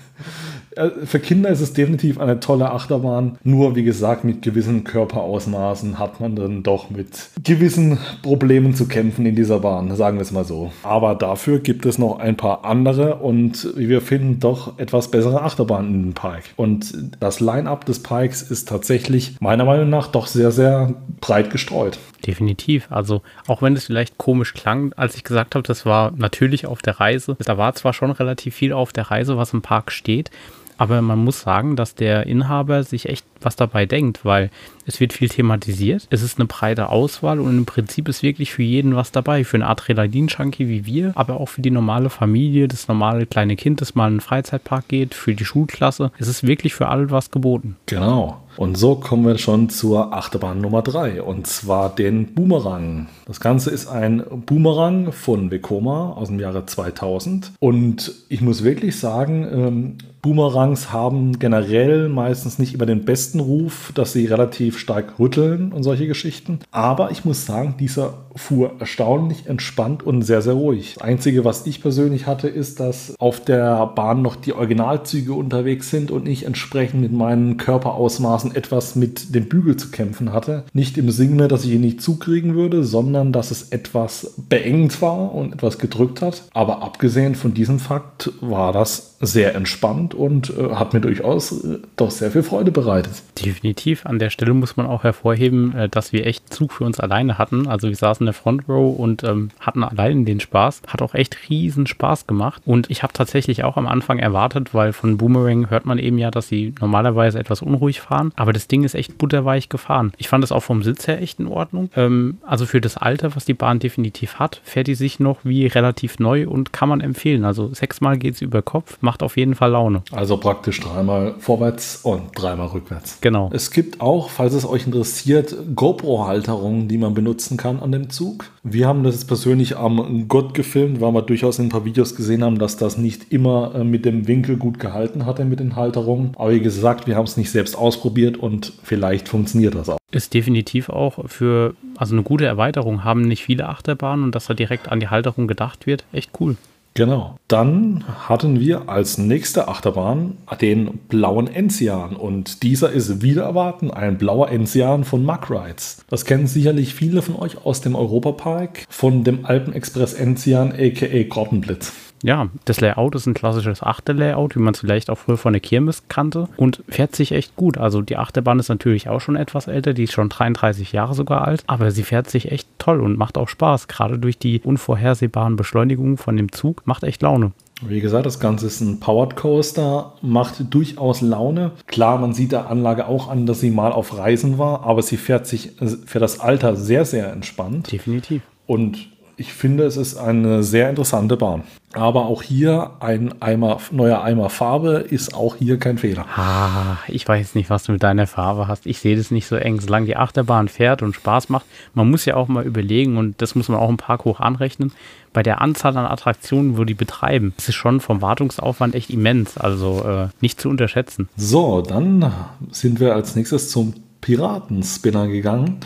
Äh, 0.78 1.06
für 1.06 1.20
Kinder 1.20 1.50
ist 1.50 1.62
es 1.62 1.74
definitiv 1.74 2.20
eine 2.20 2.40
tolle 2.40 2.72
Achterbahn. 2.72 3.38
Nur, 3.44 3.76
wie 3.76 3.84
gesagt, 3.84 4.24
mit 4.24 4.42
gewissen 4.42 4.84
Körperausmaßen 4.84 6.00
hat 6.00 6.20
man 6.20 6.36
dann 6.36 6.64
doch 6.64 6.90
mit 6.90 7.30
gewissen 7.44 7.98
Problemen 8.22 8.76
zu 8.76 8.88
kämpfen 8.88 9.26
in 9.26 9.36
dieser 9.36 9.60
Bahn, 9.60 9.96
sagen 9.96 10.18
wir 10.18 10.22
es 10.22 10.32
mal 10.32 10.46
so. 10.46 10.72
Aber 10.84 11.16
dafür 11.16 11.60
gibt 11.60 11.86
es 11.86 11.98
noch 11.98 12.20
ein 12.20 12.38
paar 12.38 12.66
andere 12.66 13.16
und 13.16 13.74
wir 13.76 14.02
finden, 14.02 14.40
doch 14.40 14.78
etwas 14.78 15.10
bessere 15.10 15.42
Achterbahnen 15.42 15.94
in 15.94 16.04
den 16.04 16.14
Park. 16.14 16.44
Und 16.56 16.94
das 17.20 17.40
Line-up 17.40 17.86
des 17.86 18.04
Parks 18.04 18.42
ist 18.42 18.68
tatsächlich 18.68 19.38
meiner 19.40 19.66
Meinung 19.66 19.90
nach 19.90 20.08
doch 20.08 20.28
sehr, 20.28 20.52
sehr 20.52 20.94
breit 21.20 21.50
gestreut. 21.50 21.98
Definitiv. 22.28 22.88
Also 22.92 23.22
auch 23.48 23.62
wenn 23.62 23.76
es 23.76 23.86
vielleicht 23.86 24.18
komisch 24.18 24.54
klang, 24.54 24.94
als 24.98 25.16
ich 25.16 25.24
gesagt 25.24 25.56
habe, 25.56 25.64
das 25.64 25.86
war 25.86 26.12
natürlich 26.16 26.66
auf 26.66 26.82
der 26.82 27.00
Reise. 27.00 27.38
Da 27.40 27.58
war 27.58 27.74
zwar 27.74 27.94
schon 27.94 28.12
relativ 28.12 28.54
viel 28.54 28.74
auf 28.74 28.92
der 28.92 29.10
Reise, 29.10 29.38
was 29.38 29.54
im 29.54 29.62
Park 29.62 29.92
steht, 29.92 30.30
aber 30.78 31.02
man 31.02 31.20
muss 31.20 31.42
sagen, 31.42 31.76
dass 31.76 31.96
der 31.96 32.28
Inhaber 32.28 32.84
sich 32.84 33.10
echt 33.10 33.26
was 33.42 33.56
dabei 33.56 33.86
denkt, 33.86 34.26
weil 34.26 34.52
es 34.86 35.00
wird 35.00 35.14
viel 35.14 35.30
thematisiert. 35.30 36.08
Es 36.10 36.22
ist 36.22 36.38
eine 36.38 36.46
breite 36.46 36.90
Auswahl 36.90 37.40
und 37.40 37.58
im 37.58 37.66
Prinzip 37.66 38.08
ist 38.08 38.24
wirklich 38.24 38.52
für 38.52 38.64
jeden 38.64 38.96
was 38.96 39.12
dabei. 39.12 39.44
Für 39.44 39.58
einen 39.58 39.64
Adrenalin-Junkie 39.64 40.68
wie 40.68 40.86
wir, 40.86 41.14
aber 41.16 41.40
auch 41.40 41.50
für 41.50 41.62
die 41.62 41.72
normale 41.72 42.10
Familie, 42.10 42.68
das 42.68 42.88
normale 42.88 43.26
kleine 43.26 43.56
Kind, 43.56 43.82
das 43.82 43.96
mal 43.96 44.08
in 44.08 44.14
einen 44.14 44.22
Freizeitpark 44.22 44.88
geht, 44.88 45.16
für 45.16 45.34
die 45.34 45.46
Schulklasse. 45.46 46.12
Es 46.20 46.28
ist 46.28 46.46
wirklich 46.46 46.76
für 46.76 46.88
alle 46.88 47.10
was 47.10 47.32
geboten. 47.32 47.76
Genau. 47.88 48.42
Und 48.58 48.76
so 48.78 48.96
kommen 48.96 49.26
wir 49.26 49.38
schon 49.38 49.70
zur 49.70 50.14
Achterbahn 50.14 50.60
Nummer 50.60 50.82
3 50.82 51.22
und 51.22 51.46
zwar 51.46 51.94
den 51.94 52.34
Boomerang. 52.34 53.08
Das 53.28 53.40
Ganze 53.40 53.70
ist 53.70 53.88
ein 53.88 54.24
Boomerang 54.46 55.12
von 55.12 55.52
Vekoma 55.52 56.14
aus 56.14 56.30
dem 56.30 56.40
Jahre 56.40 56.66
2000 56.66 57.52
und 57.60 58.14
ich 58.30 58.42
muss 58.42 58.64
wirklich 58.64 59.00
sagen, 59.00 59.48
ähm, 59.52 59.98
Boomerangs 60.22 60.92
haben 60.92 61.40
generell 61.40 62.10
meistens 62.10 62.60
nicht 62.60 62.74
immer 62.74 62.86
den 62.86 63.06
besten 63.06 63.40
Ruf, 63.40 63.92
dass 63.96 64.12
sie 64.12 64.26
relativ 64.26 64.78
stark 64.78 65.20
rütteln 65.20 65.72
und 65.72 65.84
solche 65.84 66.08
Geschichten. 66.08 66.60
Aber 66.72 67.12
ich 67.12 67.24
muss 67.24 67.46
sagen, 67.46 67.76
dieser 67.80 68.16
fuhr 68.36 68.74
erstaunlich 68.80 69.48
entspannt 69.48 70.04
und 70.04 70.24
sehr, 70.24 70.42
sehr 70.42 70.54
ruhig. 70.54 70.96
Das 70.96 71.04
Einzige, 71.04 71.46
was 71.46 71.66
ich 71.66 71.82
persönlich 71.82 72.28
hatte, 72.28 72.48
ist, 72.50 72.80
dass 72.80 73.16
auf 73.20 73.40
der 73.40 73.88
Bahn 73.88 74.22
noch 74.22 74.36
die 74.36 74.54
Originalzüge 74.54 75.34
unterwegs 75.34 75.90
sind 75.90 76.12
und 76.12 76.28
ich 76.28 76.46
entsprechend 76.46 77.02
mit 77.02 77.14
meinen 77.14 77.58
Körperausmaßen 77.58 78.47
etwas 78.56 78.96
mit 78.96 79.34
dem 79.36 79.50
Bügel 79.50 79.78
zu 79.78 79.90
kämpfen 79.90 80.32
hatte. 80.32 80.64
Nicht 80.74 80.98
im 80.98 81.12
Sinne, 81.12 81.48
dass 81.48 81.66
ich 81.66 81.72
ihn 81.72 81.82
nicht 81.82 82.02
zukriegen 82.02 82.56
würde, 82.56 82.84
sondern 82.84 83.32
dass 83.34 83.52
es 83.52 83.70
etwas 83.70 84.34
beengt 84.50 85.02
war 85.02 85.34
und 85.34 85.54
etwas 85.54 85.78
gedrückt 85.78 86.22
hat. 86.22 86.44
Aber 86.54 86.82
abgesehen 86.82 87.36
von 87.36 87.54
diesem 87.54 87.80
Fakt 87.80 88.32
war 88.42 88.74
das 88.74 89.17
sehr 89.20 89.56
entspannt 89.56 90.14
und 90.14 90.52
äh, 90.52 90.76
hat 90.76 90.94
mir 90.94 91.02
durchaus 91.02 91.64
äh, 91.64 91.80
doch 91.96 92.12
sehr 92.12 92.32
viel 92.32 92.44
Freude 92.44 92.72
bereitet. 92.72 93.24
Definitiv. 93.44 94.06
An 94.06 94.20
der 94.20 94.30
Stelle 94.30 94.54
muss 94.54 94.78
man 94.78 94.86
auch 94.86 95.04
hervorheben, 95.04 95.76
äh, 95.76 95.90
dass 95.90 96.14
wir 96.14 96.28
echt 96.28 96.54
Zug 96.54 96.74
für 96.74 96.84
uns 96.84 97.00
alleine 97.00 97.38
hatten. 97.38 97.68
Also 97.68 97.88
wir 97.88 97.96
saßen 97.96 98.24
in 98.24 98.28
der 98.28 98.34
Front 98.34 98.70
Row 98.70 98.98
und 98.98 99.24
ähm, 99.24 99.50
hatten 99.60 99.84
allein 99.84 100.26
den 100.26 100.40
Spaß. 100.40 100.84
Hat 100.88 101.02
auch 101.02 101.16
echt 101.16 101.50
riesen 101.50 101.88
Spaß 101.88 102.28
gemacht. 102.28 102.62
Und 102.66 102.92
ich 102.92 103.02
habe 103.02 103.14
tatsächlich 103.14 103.64
auch 103.64 103.78
am 103.78 103.88
Anfang 103.88 104.20
erwartet, 104.20 104.74
weil 104.74 104.94
von 104.94 105.18
Boomerang 105.18 105.70
hört 105.70 105.86
man 105.86 105.98
eben 105.98 106.20
ja, 106.20 106.30
dass 106.30 106.48
sie 106.48 106.76
normalerweise 106.80 107.40
etwas 107.40 107.64
unruhig 107.64 108.02
fahren. 108.02 108.32
Aber 108.36 108.54
das 108.54 108.68
Ding 108.68 108.84
ist 108.84 108.94
echt 108.94 109.18
butterweich 109.18 109.70
gefahren. 109.70 110.14
Ich 110.18 110.30
fand 110.30 110.44
es 110.44 110.52
auch 110.52 110.64
vom 110.64 110.84
Sitz 110.84 111.08
her 111.08 111.22
echt 111.22 111.40
in 111.40 111.48
Ordnung. 111.48 111.90
Ähm, 111.96 112.38
also 112.46 112.68
für 112.68 112.82
das 112.82 112.98
Alter, 112.98 113.36
was 113.36 113.46
die 113.46 113.56
Bahn 113.56 113.80
definitiv 113.80 114.36
hat, 114.36 114.62
fährt 114.64 114.88
die 114.88 114.96
sich 114.96 115.20
noch 115.20 115.40
wie 115.44 115.66
relativ 115.66 116.20
neu 116.20 116.48
und 116.48 116.72
kann 116.72 116.90
man 116.90 117.02
empfehlen. 117.02 117.46
Also 117.46 117.74
sechsmal 117.74 118.18
geht 118.18 118.36
es 118.36 118.42
über 118.42 118.62
Kopf 118.62 119.00
macht 119.08 119.24
auf 119.24 119.38
jeden 119.38 119.56
Fall 119.56 119.72
Laune. 119.72 120.04
Also 120.12 120.36
praktisch 120.36 120.82
dreimal 120.82 121.36
vorwärts 121.40 122.02
und 122.04 122.24
dreimal 122.36 122.68
rückwärts. 122.68 123.20
Genau. 123.22 123.50
Es 123.54 123.72
gibt 123.72 124.02
auch, 124.02 124.30
falls 124.30 124.54
es 124.54 124.68
euch 124.68 124.86
interessiert, 124.86 125.56
GoPro-Halterungen, 125.74 126.90
die 126.90 126.98
man 126.98 127.14
benutzen 127.14 127.56
kann 127.56 127.80
an 127.80 127.94
dem 127.94 128.10
Zug. 128.10 128.50
Wir 128.64 128.86
haben 128.86 129.04
das 129.04 129.24
persönlich 129.24 129.78
am 129.78 130.28
Gott 130.28 130.54
gefilmt, 130.54 131.00
weil 131.00 131.14
wir 131.14 131.22
durchaus 131.22 131.58
in 131.58 131.68
ein 131.68 131.70
paar 131.70 131.86
Videos 131.86 132.18
gesehen 132.18 132.44
haben, 132.44 132.60
dass 132.60 132.76
das 132.76 132.98
nicht 132.98 133.32
immer 133.32 133.76
äh, 133.76 133.86
mit 133.86 134.04
dem 134.04 134.28
Winkel 134.28 134.58
gut 134.58 134.78
gehalten 134.78 135.26
hatte 135.26 135.46
mit 135.46 135.62
den 135.62 135.78
Halterungen. 135.78 136.34
Aber 136.36 136.52
wie 136.52 136.60
gesagt, 136.60 137.08
wir 137.08 137.16
haben 137.16 137.24
es 137.24 137.38
nicht 137.38 137.50
selbst 137.50 137.78
ausprobiert 137.78 138.36
und 138.36 138.74
vielleicht 138.84 139.30
funktioniert 139.30 139.74
das 139.74 139.88
auch. 139.88 140.00
Ist 140.12 140.34
definitiv 140.34 140.90
auch 140.90 141.30
für 141.30 141.76
also 141.96 142.14
eine 142.14 142.24
gute 142.24 142.46
Erweiterung 142.46 143.06
haben 143.06 143.22
nicht 143.22 143.44
viele 143.44 143.70
Achterbahnen 143.70 144.26
und 144.26 144.36
dass 144.36 144.48
da 144.48 144.54
direkt 144.54 144.92
an 144.92 145.00
die 145.00 145.08
Halterung 145.08 145.48
gedacht 145.48 145.88
wird, 145.88 146.04
echt 146.12 146.32
cool. 146.42 146.58
Genau. 146.98 147.36
Dann 147.48 148.06
hatten 148.28 148.60
wir 148.60 148.90
als 148.90 149.20
nächste 149.20 149.68
Achterbahn 149.68 150.36
den 150.60 150.98
blauen 151.10 151.46
Enzian. 151.46 152.16
Und 152.16 152.64
dieser 152.64 152.92
ist 152.92 153.22
wieder 153.22 153.44
erwarten 153.44 153.92
ein 153.92 154.18
blauer 154.18 154.50
Enzian 154.50 155.04
von 155.04 155.24
Mack 155.24 155.52
Rides. 155.52 156.04
Das 156.10 156.26
kennen 156.26 156.48
sicherlich 156.48 156.96
viele 156.96 157.22
von 157.22 157.36
euch 157.36 157.64
aus 157.64 157.82
dem 157.82 157.94
Europapark 157.94 158.88
von 158.90 159.24
dem 159.24 159.46
Alpenexpress 159.46 160.16
Enzian 160.16 160.72
aka 160.72 161.24
Grottenblitz 161.30 161.94
ja, 162.24 162.48
das 162.66 162.82
Layout 162.82 163.16
ist 163.16 163.28
ein 163.28 163.34
klassisches 163.34 163.84
Achter-Layout, 163.84 164.56
wie 164.56 164.60
man 164.60 164.74
es 164.74 164.80
vielleicht 164.80 165.10
auch 165.10 165.18
früher 165.18 165.38
von 165.38 165.54
der 165.54 165.60
Kirmes 165.60 166.04
kannte 166.08 166.48
und 166.58 166.84
fährt 166.90 167.16
sich 167.16 167.32
echt 167.32 167.56
gut. 167.56 167.78
Also 167.78 168.02
die 168.02 168.18
Achterbahn 168.18 168.60
ist 168.60 168.70
natürlich 168.70 169.10
auch 169.10 169.22
schon 169.22 169.36
etwas 169.36 169.68
älter, 169.68 169.94
die 169.94 170.04
ist 170.04 170.14
schon 170.14 170.30
33 170.30 170.92
Jahre 170.92 171.14
sogar 171.14 171.48
alt, 171.48 171.64
aber 171.68 171.92
sie 171.92 172.04
fährt 172.04 172.30
sich 172.30 172.52
echt 172.52 172.68
toll 172.80 173.02
und 173.02 173.18
macht 173.18 173.38
auch 173.38 173.50
Spaß. 173.50 173.88
Gerade 173.88 174.18
durch 174.18 174.38
die 174.38 174.62
unvorhersehbaren 174.62 175.56
Beschleunigungen 175.56 176.18
von 176.18 176.38
dem 176.38 176.52
Zug 176.52 176.82
macht 176.86 177.04
echt 177.04 177.22
Laune. 177.22 177.52
Wie 177.82 178.02
gesagt, 178.02 178.26
das 178.26 178.40
Ganze 178.40 178.66
ist 178.66 178.82
ein 178.82 179.00
Powered 179.00 179.36
Coaster, 179.36 180.14
macht 180.24 180.74
durchaus 180.74 181.22
Laune. 181.22 181.72
Klar, 181.86 182.18
man 182.18 182.34
sieht 182.34 182.52
der 182.52 182.72
Anlage 182.72 183.08
auch 183.08 183.30
an, 183.30 183.46
dass 183.46 183.60
sie 183.60 183.70
mal 183.70 183.92
auf 183.92 184.18
Reisen 184.18 184.58
war, 184.58 184.84
aber 184.84 185.04
sie 185.04 185.18
fährt 185.18 185.46
sich 185.46 185.74
für 186.06 186.18
das 186.18 186.40
Alter 186.40 186.76
sehr, 186.76 187.06
sehr 187.06 187.32
entspannt. 187.32 187.92
Definitiv. 187.92 188.42
Und 188.66 189.10
ich 189.40 189.54
finde, 189.54 189.84
es 189.84 189.98
ist 189.98 190.18
eine 190.18 190.64
sehr 190.64 190.90
interessante 190.90 191.38
Bahn. 191.38 191.64
Aber 191.94 192.26
auch 192.26 192.42
hier 192.42 192.92
ein 193.00 193.40
Eimer, 193.40 193.80
neuer 193.92 194.24
Eimer 194.24 194.50
Farbe 194.50 195.06
ist 195.10 195.36
auch 195.36 195.56
hier 195.56 195.78
kein 195.78 196.00
Fehler. 196.00 196.26
Ah, 196.36 196.98
ich 197.08 197.28
weiß 197.28 197.54
nicht, 197.54 197.70
was 197.70 197.84
du 197.84 197.92
mit 197.92 198.04
deiner 198.04 198.26
Farbe 198.26 198.68
hast. 198.68 198.88
Ich 198.88 199.00
sehe 199.00 199.16
das 199.16 199.30
nicht 199.30 199.48
so 199.48 199.56
eng. 199.56 199.80
Solange 199.80 200.08
die 200.08 200.18
Achterbahn 200.18 200.68
fährt 200.68 201.04
und 201.04 201.16
Spaß 201.16 201.50
macht, 201.50 201.66
man 201.94 202.10
muss 202.10 202.26
ja 202.26 202.36
auch 202.36 202.48
mal 202.48 202.66
überlegen, 202.66 203.18
und 203.18 203.42
das 203.42 203.54
muss 203.54 203.70
man 203.70 203.80
auch 203.80 203.90
im 203.90 203.98
Park 203.98 204.26
hoch 204.26 204.40
anrechnen, 204.40 204.92
bei 205.34 205.44
der 205.44 205.62
Anzahl 205.62 205.96
an 205.98 206.08
Attraktionen, 206.08 206.78
wo 206.78 206.84
die 206.84 206.96
betreiben, 206.96 207.54
ist 207.58 207.70
es 207.70 207.76
schon 207.76 208.00
vom 208.00 208.24
Wartungsaufwand 208.24 208.96
echt 208.96 209.12
immens. 209.12 209.58
Also 209.58 210.04
äh, 210.04 210.28
nicht 210.42 210.60
zu 210.60 210.70
unterschätzen. 210.70 211.30
So, 211.38 211.82
dann 211.82 212.34
sind 212.72 213.00
wir 213.00 213.14
als 213.14 213.36
nächstes 213.36 213.70
zum 213.70 213.94
Piratenspinner 214.22 215.28
gegangen. 215.28 215.80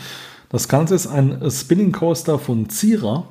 Das 0.52 0.68
Ganze 0.68 0.94
ist 0.94 1.06
ein 1.06 1.50
Spinning 1.50 1.92
Coaster 1.92 2.38
von 2.38 2.68
Zira. 2.68 3.24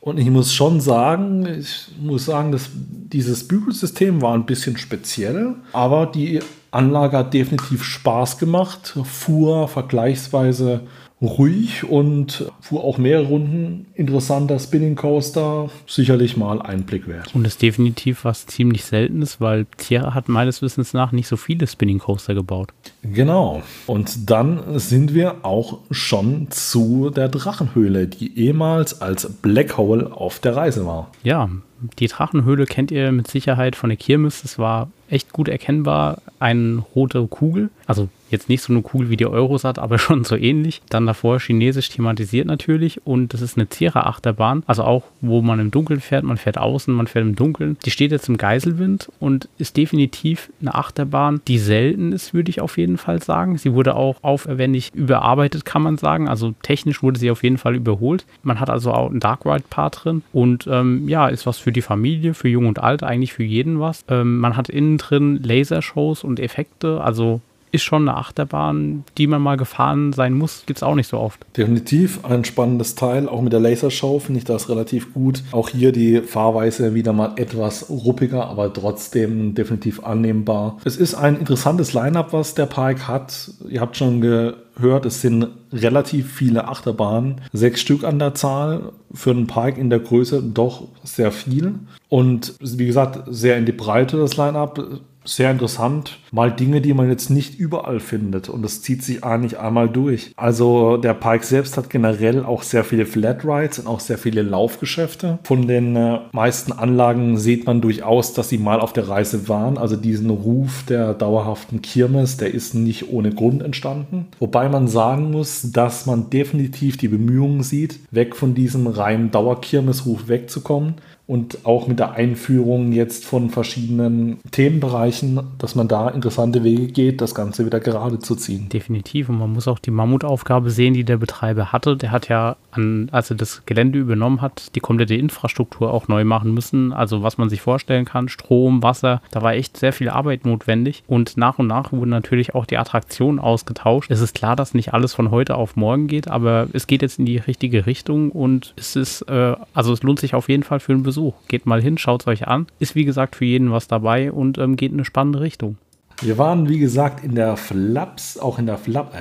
Und 0.00 0.18
ich 0.18 0.30
muss 0.30 0.52
schon 0.52 0.80
sagen, 0.80 1.46
ich 1.46 1.88
muss 2.00 2.24
sagen, 2.24 2.50
dass 2.50 2.70
dieses 2.74 3.46
Bügelsystem 3.46 4.20
war 4.20 4.34
ein 4.34 4.46
bisschen 4.46 4.76
speziell, 4.76 5.54
aber 5.72 6.06
die 6.06 6.40
Anlage 6.72 7.18
hat 7.18 7.34
definitiv 7.34 7.84
Spaß 7.84 8.38
gemacht, 8.38 8.98
fuhr 9.04 9.68
vergleichsweise 9.68 10.80
ruhig 11.20 11.84
und 11.84 12.50
fuhr 12.60 12.82
auch 12.82 12.98
mehrere 12.98 13.26
Runden. 13.28 13.86
Interessanter 13.94 14.58
Spinning 14.58 14.96
Coaster, 14.96 15.70
sicherlich 15.86 16.36
mal 16.36 16.60
ein 16.60 16.82
Blick 16.82 17.06
wert. 17.06 17.32
Und 17.32 17.46
ist 17.46 17.62
definitiv 17.62 18.24
was 18.24 18.46
ziemlich 18.46 18.84
Seltenes, 18.84 19.40
weil 19.40 19.66
Tierra 19.76 20.14
hat 20.14 20.28
meines 20.28 20.62
Wissens 20.62 20.92
nach 20.94 21.12
nicht 21.12 21.28
so 21.28 21.36
viele 21.36 21.68
Spinning 21.68 22.00
Coaster 22.00 22.34
gebaut. 22.34 22.72
Genau. 23.02 23.62
Und 23.86 24.30
dann 24.30 24.78
sind 24.78 25.12
wir 25.12 25.44
auch 25.44 25.80
schon 25.90 26.50
zu 26.50 27.10
der 27.10 27.28
Drachenhöhle, 27.28 28.06
die 28.06 28.38
ehemals 28.38 29.00
als 29.00 29.28
Black 29.28 29.76
Hole 29.76 30.12
auf 30.12 30.38
der 30.38 30.56
Reise 30.56 30.86
war. 30.86 31.10
Ja, 31.24 31.50
die 31.98 32.06
Drachenhöhle 32.06 32.66
kennt 32.66 32.90
ihr 32.90 33.10
mit 33.10 33.28
Sicherheit 33.28 33.74
von 33.74 33.90
der 33.90 33.96
Kirmes. 33.96 34.42
Das 34.42 34.58
war 34.58 34.90
echt 35.08 35.32
gut 35.32 35.48
erkennbar. 35.48 36.22
Eine 36.38 36.84
rote 36.94 37.26
Kugel. 37.26 37.70
Also 37.86 38.08
jetzt 38.30 38.48
nicht 38.48 38.62
so 38.62 38.72
nur 38.72 38.82
cool 38.94 39.10
wie 39.10 39.16
die 39.16 39.26
Eurosat, 39.26 39.78
aber 39.78 39.98
schon 40.00 40.24
so 40.24 40.36
ähnlich. 40.36 40.80
Dann 40.88 41.06
davor 41.06 41.38
chinesisch 41.38 41.90
thematisiert 41.90 42.46
natürlich 42.46 43.06
und 43.06 43.34
das 43.34 43.42
ist 43.42 43.56
eine 43.56 43.68
Zierer-Achterbahn, 43.68 44.64
also 44.66 44.82
auch, 44.84 45.04
wo 45.20 45.42
man 45.42 45.60
im 45.60 45.70
Dunkeln 45.70 46.00
fährt, 46.00 46.24
man 46.24 46.38
fährt 46.38 46.58
außen, 46.58 46.92
man 46.92 47.06
fährt 47.06 47.24
im 47.24 47.36
Dunkeln. 47.36 47.76
Die 47.84 47.90
steht 47.90 48.10
jetzt 48.10 48.28
im 48.28 48.38
Geiselwind 48.38 49.10
und 49.20 49.48
ist 49.58 49.76
definitiv 49.76 50.50
eine 50.60 50.74
Achterbahn, 50.74 51.42
die 51.46 51.58
selten 51.58 52.12
ist, 52.12 52.34
würde 52.34 52.50
ich 52.50 52.60
auf 52.60 52.78
jeden 52.78 52.91
Fall 52.96 53.22
sagen. 53.22 53.58
Sie 53.58 53.72
wurde 53.74 53.94
auch 53.94 54.16
aufwendig 54.22 54.90
überarbeitet, 54.94 55.64
kann 55.64 55.82
man 55.82 55.98
sagen. 55.98 56.28
Also 56.28 56.54
technisch 56.62 57.02
wurde 57.02 57.18
sie 57.18 57.30
auf 57.30 57.42
jeden 57.42 57.58
Fall 57.58 57.74
überholt. 57.74 58.26
Man 58.42 58.60
hat 58.60 58.70
also 58.70 58.92
auch 58.92 59.10
einen 59.10 59.20
Dark 59.20 59.44
Ride 59.44 59.64
Part 59.68 60.04
drin 60.04 60.22
und 60.32 60.66
ähm, 60.70 61.08
ja, 61.08 61.28
ist 61.28 61.46
was 61.46 61.58
für 61.58 61.72
die 61.72 61.82
Familie, 61.82 62.34
für 62.34 62.48
Jung 62.48 62.66
und 62.66 62.78
Alt, 62.78 63.02
eigentlich 63.02 63.32
für 63.32 63.44
jeden 63.44 63.80
was. 63.80 64.04
Ähm, 64.08 64.38
man 64.38 64.56
hat 64.56 64.68
innen 64.68 64.98
drin 64.98 65.40
Lasershows 65.42 66.24
und 66.24 66.40
Effekte, 66.40 67.00
also 67.02 67.40
ist 67.72 67.82
schon 67.82 68.08
eine 68.08 68.16
Achterbahn, 68.18 69.04
die 69.18 69.26
man 69.26 69.42
mal 69.42 69.56
gefahren 69.56 70.12
sein 70.12 70.34
muss. 70.34 70.64
Gibt 70.66 70.78
es 70.78 70.82
auch 70.82 70.94
nicht 70.94 71.08
so 71.08 71.18
oft. 71.18 71.40
Definitiv 71.56 72.24
ein 72.24 72.44
spannendes 72.44 72.94
Teil. 72.94 73.28
Auch 73.28 73.40
mit 73.40 73.52
der 73.52 73.60
Lasershow 73.60 74.18
finde 74.18 74.38
ich 74.38 74.44
das 74.44 74.68
relativ 74.68 75.12
gut. 75.14 75.42
Auch 75.52 75.70
hier 75.70 75.90
die 75.90 76.20
Fahrweise 76.20 76.94
wieder 76.94 77.12
mal 77.12 77.32
etwas 77.36 77.88
ruppiger, 77.88 78.46
aber 78.46 78.72
trotzdem 78.72 79.54
definitiv 79.54 80.04
annehmbar. 80.04 80.78
Es 80.84 80.96
ist 80.96 81.14
ein 81.14 81.38
interessantes 81.38 81.94
Line-up, 81.94 82.32
was 82.32 82.54
der 82.54 82.66
Park 82.66 83.08
hat. 83.08 83.50
Ihr 83.68 83.80
habt 83.80 83.96
schon 83.96 84.20
gehört, 84.20 85.06
es 85.06 85.22
sind 85.22 85.48
relativ 85.72 86.30
viele 86.30 86.68
Achterbahnen. 86.68 87.40
Sechs 87.52 87.80
Stück 87.80 88.04
an 88.04 88.18
der 88.18 88.34
Zahl. 88.34 88.92
Für 89.14 89.30
einen 89.30 89.46
Park 89.46 89.78
in 89.78 89.90
der 89.90 89.98
Größe 89.98 90.42
doch 90.42 90.88
sehr 91.04 91.32
viel. 91.32 91.74
Und 92.08 92.54
wie 92.60 92.86
gesagt, 92.86 93.24
sehr 93.28 93.56
in 93.56 93.64
die 93.64 93.72
Breite 93.72 94.18
das 94.18 94.36
Line-up 94.36 95.00
sehr 95.24 95.50
interessant. 95.50 96.18
Mal 96.30 96.50
Dinge, 96.50 96.80
die 96.80 96.94
man 96.94 97.08
jetzt 97.08 97.30
nicht 97.30 97.58
überall 97.58 98.00
findet. 98.00 98.48
Und 98.48 98.62
das 98.62 98.82
zieht 98.82 99.02
sich 99.02 99.24
eigentlich 99.24 99.58
einmal 99.58 99.88
durch. 99.88 100.32
Also 100.36 100.96
der 100.96 101.14
Park 101.14 101.44
selbst 101.44 101.76
hat 101.76 101.90
generell 101.90 102.44
auch 102.44 102.62
sehr 102.62 102.84
viele 102.84 103.06
Flat 103.06 103.44
Rides 103.44 103.78
und 103.78 103.86
auch 103.86 104.00
sehr 104.00 104.18
viele 104.18 104.42
Laufgeschäfte. 104.42 105.38
Von 105.44 105.68
den 105.68 105.96
äh, 105.96 106.20
meisten 106.32 106.72
Anlagen 106.72 107.38
sieht 107.38 107.66
man 107.66 107.80
durchaus, 107.80 108.32
dass 108.32 108.48
sie 108.48 108.58
mal 108.58 108.80
auf 108.80 108.92
der 108.92 109.08
Reise 109.08 109.48
waren. 109.48 109.78
Also 109.78 109.96
diesen 109.96 110.30
Ruf 110.30 110.84
der 110.88 111.14
dauerhaften 111.14 111.82
Kirmes, 111.82 112.36
der 112.36 112.52
ist 112.52 112.74
nicht 112.74 113.10
ohne 113.10 113.30
Grund 113.30 113.62
entstanden. 113.62 114.26
Wobei 114.38 114.68
man 114.68 114.88
sagen 114.88 115.30
muss, 115.30 115.72
dass 115.72 116.06
man 116.06 116.30
definitiv 116.30 116.96
die 116.96 117.08
Bemühungen 117.08 117.62
sieht, 117.62 118.00
weg 118.10 118.36
von 118.36 118.54
diesem 118.54 118.86
reinen 118.86 119.30
Dauerkirmesruf 119.30 120.28
wegzukommen 120.28 120.94
und 121.26 121.64
auch 121.64 121.86
mit 121.86 121.98
der 121.98 122.12
Einführung 122.12 122.92
jetzt 122.92 123.24
von 123.24 123.48
verschiedenen 123.48 124.38
Themenbereichen, 124.50 125.40
dass 125.58 125.74
man 125.74 125.88
da 125.88 126.08
interessante 126.08 126.64
Wege 126.64 126.88
geht, 126.88 127.20
das 127.20 127.34
Ganze 127.34 127.64
wieder 127.64 127.80
gerade 127.80 128.18
zu 128.18 128.34
ziehen. 128.34 128.68
Definitiv. 128.68 129.28
Und 129.28 129.38
man 129.38 129.52
muss 129.52 129.68
auch 129.68 129.78
die 129.78 129.92
Mammutaufgabe 129.92 130.70
sehen, 130.70 130.94
die 130.94 131.04
der 131.04 131.18
Betreiber 131.18 131.72
hatte. 131.72 131.96
Der 131.96 132.10
hat 132.10 132.28
ja, 132.28 132.56
an, 132.72 133.08
als 133.12 133.30
er 133.30 133.36
das 133.36 133.62
Gelände 133.66 133.98
übernommen 133.98 134.40
hat, 134.40 134.74
die 134.74 134.80
komplette 134.80 135.14
Infrastruktur 135.14 135.94
auch 135.94 136.08
neu 136.08 136.24
machen 136.24 136.52
müssen. 136.54 136.92
Also 136.92 137.22
was 137.22 137.38
man 137.38 137.48
sich 137.48 137.62
vorstellen 137.62 138.04
kann, 138.04 138.28
Strom, 138.28 138.82
Wasser, 138.82 139.22
da 139.30 139.42
war 139.42 139.54
echt 139.54 139.76
sehr 139.76 139.92
viel 139.92 140.08
Arbeit 140.08 140.44
notwendig. 140.44 141.04
Und 141.06 141.36
nach 141.36 141.58
und 141.58 141.68
nach 141.68 141.92
wurden 141.92 142.10
natürlich 142.10 142.54
auch 142.54 142.66
die 142.66 142.78
Attraktionen 142.78 143.38
ausgetauscht. 143.38 144.10
Es 144.10 144.20
ist 144.20 144.34
klar, 144.34 144.56
dass 144.56 144.74
nicht 144.74 144.92
alles 144.92 145.14
von 145.14 145.30
heute 145.30 145.54
auf 145.54 145.76
morgen 145.76 146.08
geht, 146.08 146.28
aber 146.28 146.66
es 146.72 146.86
geht 146.86 147.02
jetzt 147.02 147.20
in 147.20 147.26
die 147.26 147.38
richtige 147.38 147.86
Richtung 147.86 148.30
und 148.32 148.74
es 148.76 148.96
ist, 148.96 149.22
äh, 149.22 149.54
also 149.72 149.92
es 149.92 150.02
lohnt 150.02 150.18
sich 150.18 150.34
auf 150.34 150.48
jeden 150.48 150.62
Fall 150.64 150.80
für 150.80 150.92
einen 150.92 151.02
Besuch. 151.12 151.34
Geht 151.46 151.66
mal 151.66 151.82
hin, 151.82 151.98
schaut 151.98 152.22
es 152.22 152.26
euch 152.26 152.48
an. 152.48 152.68
Ist 152.78 152.94
wie 152.94 153.04
gesagt 153.04 153.36
für 153.36 153.44
jeden 153.44 153.70
was 153.70 153.86
dabei 153.86 154.32
und 154.32 154.56
ähm, 154.56 154.76
geht 154.76 154.92
in 154.92 154.96
eine 154.96 155.04
spannende 155.04 155.40
Richtung. 155.40 155.76
Wir 156.22 156.38
waren, 156.38 156.70
wie 156.70 156.78
gesagt, 156.78 157.22
in 157.22 157.34
der 157.34 157.58
Flaps, 157.58 158.38
auch 158.38 158.58
in 158.58 158.64
der 158.64 158.78
Flap. 158.78 159.20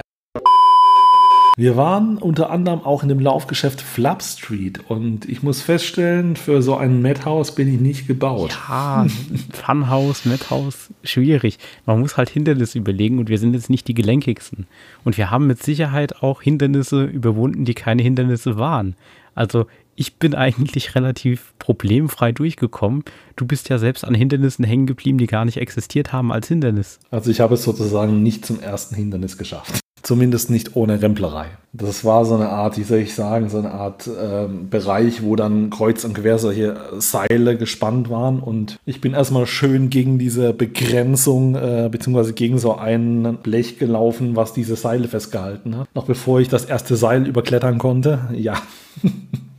Wir 1.58 1.76
waren 1.76 2.18
unter 2.18 2.50
anderem 2.50 2.80
auch 2.80 3.04
in 3.04 3.10
dem 3.10 3.20
Laufgeschäft 3.20 3.82
Flap 3.82 4.24
Street 4.24 4.80
und 4.88 5.28
ich 5.28 5.44
muss 5.44 5.62
feststellen, 5.62 6.38
für 6.38 6.62
so 6.62 6.78
ein 6.78 7.02
Madhouse 7.02 7.54
bin 7.56 7.68
ich 7.68 7.82
nicht 7.82 8.08
gebaut. 8.08 8.58
Ja, 8.70 9.06
Funhouse, 9.52 10.24
Madhouse, 10.24 10.92
schwierig. 11.04 11.60
Man 11.86 12.00
muss 12.00 12.16
halt 12.16 12.30
Hindernisse 12.30 12.78
überlegen 12.78 13.20
und 13.20 13.28
wir 13.28 13.38
sind 13.38 13.54
jetzt 13.54 13.70
nicht 13.70 13.90
die 13.90 13.94
gelenkigsten. 13.94 14.66
Und 15.04 15.18
wir 15.18 15.30
haben 15.30 15.46
mit 15.46 15.62
Sicherheit 15.62 16.24
auch 16.24 16.42
Hindernisse 16.42 17.04
überwunden, 17.04 17.66
die 17.66 17.74
keine 17.74 18.02
Hindernisse 18.02 18.58
waren. 18.58 18.96
Also 19.36 19.66
ich 20.02 20.16
bin 20.16 20.34
eigentlich 20.34 20.96
relativ 20.96 21.54
problemfrei 21.60 22.32
durchgekommen. 22.32 23.04
Du 23.36 23.46
bist 23.46 23.70
ja 23.70 23.78
selbst 23.78 24.04
an 24.04 24.16
Hindernissen 24.16 24.66
hängen 24.66 24.88
geblieben, 24.88 25.20
die 25.20 25.28
gar 25.28 25.46
nicht 25.46 25.58
existiert 25.58 26.12
haben 26.12 26.32
als 26.32 26.48
Hindernis. 26.48 26.98
Also 27.12 27.30
ich 27.30 27.40
habe 27.40 27.54
es 27.54 27.62
sozusagen 27.62 28.24
nicht 28.24 28.44
zum 28.44 28.60
ersten 28.60 28.96
Hindernis 28.96 29.38
geschafft. 29.38 29.80
Zumindest 30.02 30.50
nicht 30.50 30.76
ohne 30.76 31.04
Remplerei. 31.04 31.46
Das 31.72 32.04
war 32.04 32.26
so 32.26 32.34
eine 32.34 32.50
Art, 32.50 32.80
wie 32.80 32.84
soll 32.84 32.98
ich 32.98 33.14
sagen, 33.14 33.50
so 33.50 33.60
eine 33.60 33.70
Art 33.70 34.08
äh, 34.08 34.48
Bereich, 34.48 35.22
wo 35.22 35.36
dann 35.36 35.70
kreuz 35.70 36.04
und 36.04 36.16
quer 36.16 36.40
solche 36.40 36.82
Seile 36.98 37.56
gespannt 37.56 38.10
waren. 38.10 38.40
Und 38.40 38.80
ich 38.84 39.02
bin 39.02 39.14
erstmal 39.14 39.46
schön 39.46 39.92
gegen 39.92 40.18
diese 40.18 40.52
Begrenzung, 40.54 41.54
äh, 41.54 41.90
beziehungsweise 41.92 42.34
gegen 42.34 42.58
so 42.58 42.76
ein 42.76 43.38
Blech 43.44 43.78
gelaufen, 43.78 44.36
was 44.36 44.54
diese 44.54 44.76
Seile 44.76 45.08
festgehalten 45.08 45.78
hat. 45.78 45.88
Noch 45.94 46.06
bevor 46.06 46.40
ich 46.40 46.50
das 46.50 46.66
erste 46.66 46.96
Seil 46.96 47.28
überklettern 47.28 47.78
konnte. 47.78 48.30
Ja. 48.34 48.60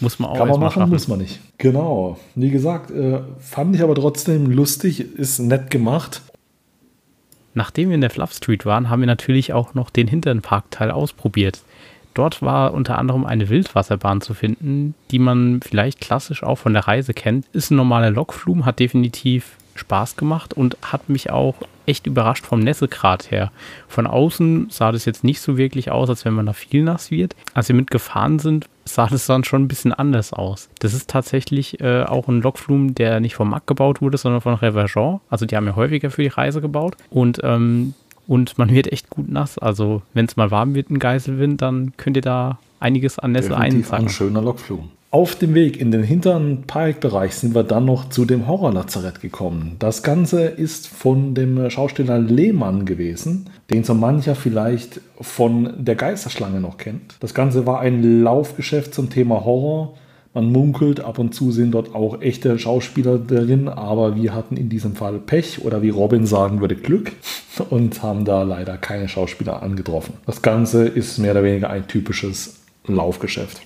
Muss 0.00 0.18
man 0.18 0.30
auch 0.30 0.36
Kann 0.38 0.48
man 0.48 0.60
machen, 0.60 0.80
schaffen. 0.80 0.90
muss 0.92 1.08
man 1.08 1.18
nicht. 1.18 1.40
Genau. 1.58 2.18
Wie 2.34 2.50
gesagt, 2.50 2.90
äh, 2.90 3.20
fand 3.38 3.74
ich 3.74 3.82
aber 3.82 3.94
trotzdem 3.94 4.50
lustig, 4.50 5.00
ist 5.00 5.38
nett 5.38 5.70
gemacht. 5.70 6.22
Nachdem 7.54 7.88
wir 7.88 7.94
in 7.94 8.02
der 8.02 8.10
Fluff 8.10 8.32
Street 8.34 8.66
waren, 8.66 8.90
haben 8.90 9.00
wir 9.00 9.06
natürlich 9.06 9.54
auch 9.54 9.72
noch 9.72 9.88
den 9.88 10.08
hinteren 10.08 10.42
Parkteil 10.42 10.90
ausprobiert. 10.90 11.62
Dort 12.12 12.42
war 12.42 12.74
unter 12.74 12.98
anderem 12.98 13.24
eine 13.24 13.48
Wildwasserbahn 13.48 14.20
zu 14.20 14.34
finden, 14.34 14.94
die 15.10 15.18
man 15.18 15.60
vielleicht 15.62 16.00
klassisch 16.00 16.42
auch 16.42 16.56
von 16.56 16.74
der 16.74 16.86
Reise 16.86 17.14
kennt. 17.14 17.46
Ist 17.52 17.70
ein 17.70 17.76
normaler 17.76 18.10
Lokflum, 18.10 18.64
hat 18.66 18.78
definitiv 18.78 19.56
Spaß 19.74 20.16
gemacht 20.16 20.54
und 20.54 20.76
hat 20.82 21.08
mich 21.08 21.30
auch 21.30 21.56
echt 21.86 22.06
überrascht 22.06 22.46
vom 22.46 22.60
Nässegrad 22.60 23.30
her. 23.30 23.50
Von 23.88 24.06
außen 24.06 24.68
sah 24.70 24.92
das 24.92 25.04
jetzt 25.04 25.24
nicht 25.24 25.40
so 25.40 25.56
wirklich 25.56 25.90
aus, 25.90 26.08
als 26.08 26.24
wenn 26.24 26.34
man 26.34 26.46
da 26.46 26.52
viel 26.52 26.82
nass 26.82 27.10
wird. 27.10 27.34
Als 27.54 27.68
wir 27.68 27.76
mitgefahren 27.76 28.38
sind, 28.38 28.68
sah 28.84 29.06
das 29.06 29.26
dann 29.26 29.44
schon 29.44 29.64
ein 29.64 29.68
bisschen 29.68 29.92
anders 29.92 30.32
aus. 30.32 30.68
Das 30.78 30.94
ist 30.94 31.10
tatsächlich 31.10 31.80
äh, 31.80 32.02
auch 32.04 32.28
ein 32.28 32.42
Lokflum, 32.42 32.94
der 32.94 33.20
nicht 33.20 33.34
vom 33.34 33.50
Mack 33.50 33.66
gebaut 33.66 34.00
wurde, 34.00 34.18
sondern 34.18 34.40
von 34.40 34.54
Revergent. 34.54 35.20
Also 35.28 35.46
die 35.46 35.56
haben 35.56 35.66
ja 35.66 35.76
häufiger 35.76 36.10
für 36.10 36.22
die 36.22 36.28
Reise 36.28 36.60
gebaut. 36.60 36.96
Und 37.10 37.40
ähm, 37.42 37.94
und 38.28 38.58
man 38.58 38.70
wird 38.70 38.92
echt 38.92 39.08
gut 39.08 39.28
nass. 39.28 39.56
Also, 39.56 40.02
wenn 40.12 40.26
es 40.26 40.36
mal 40.36 40.50
warm 40.50 40.74
wird, 40.74 40.90
ein 40.90 40.98
Geiselwind, 40.98 41.62
dann 41.62 41.92
könnt 41.96 42.16
ihr 42.16 42.22
da 42.22 42.58
einiges 42.80 43.18
an 43.18 43.32
Nässe 43.32 43.56
einsacken. 43.56 44.06
Ein 44.06 44.10
schöner 44.10 44.42
Lokflum. 44.42 44.90
Auf 45.16 45.34
dem 45.34 45.54
Weg 45.54 45.80
in 45.80 45.92
den 45.92 46.02
hinteren 46.02 46.64
Parkbereich 46.66 47.36
sind 47.36 47.54
wir 47.54 47.62
dann 47.64 47.86
noch 47.86 48.10
zu 48.10 48.26
dem 48.26 48.46
Horrorlazarett 48.46 49.22
gekommen. 49.22 49.76
Das 49.78 50.02
Ganze 50.02 50.42
ist 50.44 50.88
von 50.88 51.34
dem 51.34 51.70
Schauspieler 51.70 52.18
Lehmann 52.18 52.84
gewesen, 52.84 53.48
den 53.70 53.82
so 53.82 53.94
mancher 53.94 54.34
vielleicht 54.34 55.00
von 55.18 55.72
der 55.82 55.94
Geisterschlange 55.94 56.60
noch 56.60 56.76
kennt. 56.76 57.14
Das 57.20 57.32
Ganze 57.32 57.64
war 57.64 57.80
ein 57.80 58.22
Laufgeschäft 58.22 58.92
zum 58.92 59.08
Thema 59.08 59.42
Horror. 59.46 59.94
Man 60.34 60.52
munkelt, 60.52 61.00
ab 61.00 61.18
und 61.18 61.34
zu 61.34 61.50
sind 61.50 61.70
dort 61.70 61.94
auch 61.94 62.20
echte 62.20 62.58
Schauspieler 62.58 63.16
drin, 63.16 63.68
aber 63.68 64.16
wir 64.16 64.34
hatten 64.34 64.58
in 64.58 64.68
diesem 64.68 64.96
Fall 64.96 65.18
Pech 65.18 65.64
oder 65.64 65.80
wie 65.80 65.88
Robin 65.88 66.26
sagen 66.26 66.60
würde, 66.60 66.76
Glück 66.76 67.12
und 67.70 68.02
haben 68.02 68.26
da 68.26 68.42
leider 68.42 68.76
keine 68.76 69.08
Schauspieler 69.08 69.62
angetroffen. 69.62 70.12
Das 70.26 70.42
Ganze 70.42 70.86
ist 70.86 71.16
mehr 71.16 71.30
oder 71.30 71.42
weniger 71.42 71.70
ein 71.70 71.88
typisches 71.88 72.56
Laufgeschäft. 72.86 73.62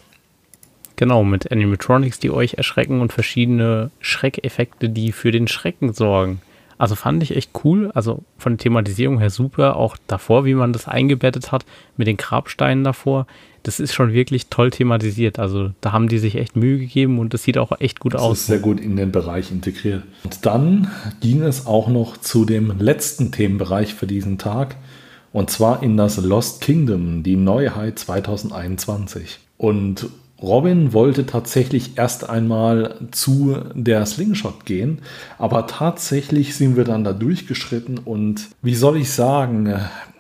Genau, 1.01 1.25
mit 1.25 1.51
Animatronics, 1.51 2.19
die 2.19 2.31
euch 2.31 2.59
erschrecken 2.59 3.01
und 3.01 3.11
verschiedene 3.11 3.91
Schreckeffekte, 4.01 4.91
die 4.91 5.13
für 5.13 5.31
den 5.31 5.49
Schrecken 5.49 5.95
sorgen. 5.95 6.43
Also 6.77 6.95
fand 6.95 7.23
ich 7.23 7.35
echt 7.35 7.53
cool. 7.65 7.91
Also 7.95 8.23
von 8.37 8.53
der 8.53 8.59
Thematisierung 8.59 9.19
her 9.19 9.31
super. 9.31 9.77
Auch 9.77 9.97
davor, 10.09 10.45
wie 10.45 10.53
man 10.53 10.75
das 10.75 10.89
eingebettet 10.89 11.53
hat, 11.53 11.65
mit 11.97 12.07
den 12.07 12.19
Grabsteinen 12.19 12.85
davor. 12.85 13.27
Das 13.63 13.81
ist 13.81 13.95
schon 13.95 14.13
wirklich 14.13 14.49
toll 14.49 14.71
thematisiert. 14.71 15.39
Also 15.39 15.71
da 15.81 15.93
haben 15.93 16.07
die 16.07 16.19
sich 16.19 16.35
echt 16.35 16.55
Mühe 16.55 16.77
gegeben 16.77 17.19
und 17.19 17.33
das 17.33 17.45
sieht 17.45 17.57
auch 17.57 17.81
echt 17.81 17.99
gut 17.99 18.13
das 18.13 18.21
aus. 18.21 18.41
Ist 18.41 18.47
sehr 18.49 18.59
gut 18.59 18.79
in 18.79 18.97
den 18.97 19.11
Bereich 19.11 19.51
integriert. 19.51 20.03
Und 20.25 20.45
dann 20.45 20.91
ging 21.23 21.41
es 21.41 21.65
auch 21.65 21.89
noch 21.89 22.19
zu 22.19 22.45
dem 22.45 22.79
letzten 22.79 23.33
Themenbereich 23.33 23.95
für 23.95 24.07
diesen 24.07 24.37
Tag. 24.37 24.77
Und 25.33 25.49
zwar 25.49 25.83
in 25.83 25.97
das 25.97 26.19
Lost 26.19 26.61
Kingdom, 26.61 27.23
die 27.23 27.37
Neuheit 27.37 27.99
2021. 27.99 29.39
Und 29.57 30.11
Robin 30.43 30.93
wollte 30.93 31.27
tatsächlich 31.27 31.99
erst 31.99 32.29
einmal 32.29 32.97
zu 33.11 33.57
der 33.75 34.07
Slingshot 34.07 34.65
gehen, 34.65 35.01
aber 35.39 35.67
tatsächlich 35.67 36.55
sind 36.55 36.77
wir 36.77 36.85
dann 36.85 37.05
da 37.05 37.13
durchgeschritten 37.13 37.99
und 37.99 38.49
wie 38.63 38.75
soll 38.75 38.97
ich 38.97 39.11
sagen, 39.11 39.75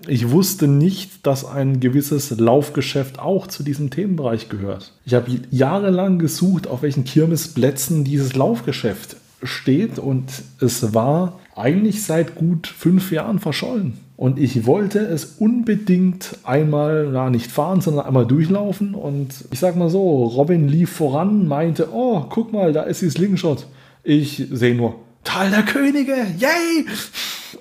ich 0.06 0.30
wusste 0.30 0.66
nicht, 0.66 1.26
dass 1.26 1.44
ein 1.44 1.80
gewisses 1.80 2.30
Laufgeschäft 2.38 3.18
auch 3.18 3.46
zu 3.46 3.62
diesem 3.62 3.90
Themenbereich 3.90 4.48
gehört. 4.48 4.92
Ich 5.04 5.14
habe 5.14 5.30
jahrelang 5.50 6.18
gesucht, 6.18 6.66
auf 6.66 6.82
welchen 6.82 7.04
Kirmesplätzen 7.04 8.04
dieses 8.04 8.34
Laufgeschäft 8.34 9.16
steht 9.42 9.98
und 9.98 10.30
es 10.60 10.94
war 10.94 11.38
eigentlich 11.56 12.02
seit 12.02 12.34
gut 12.34 12.66
fünf 12.66 13.10
Jahren 13.12 13.38
verschollen. 13.38 13.98
Und 14.20 14.38
ich 14.38 14.66
wollte 14.66 14.98
es 14.98 15.36
unbedingt 15.38 16.36
einmal, 16.44 17.08
na, 17.10 17.30
nicht 17.30 17.50
fahren, 17.50 17.80
sondern 17.80 18.04
einmal 18.04 18.26
durchlaufen. 18.26 18.94
Und 18.94 19.46
ich 19.50 19.58
sag 19.58 19.76
mal 19.76 19.88
so, 19.88 20.24
Robin 20.24 20.68
lief 20.68 20.90
voran, 20.90 21.48
meinte, 21.48 21.88
oh, 21.90 22.26
guck 22.28 22.52
mal, 22.52 22.74
da 22.74 22.82
ist 22.82 23.00
die 23.00 23.08
Slingshot. 23.08 23.66
Ich 24.04 24.46
sehe 24.50 24.74
nur, 24.74 24.96
Tal 25.24 25.48
der 25.48 25.62
Könige, 25.62 26.12
yay! 26.36 26.84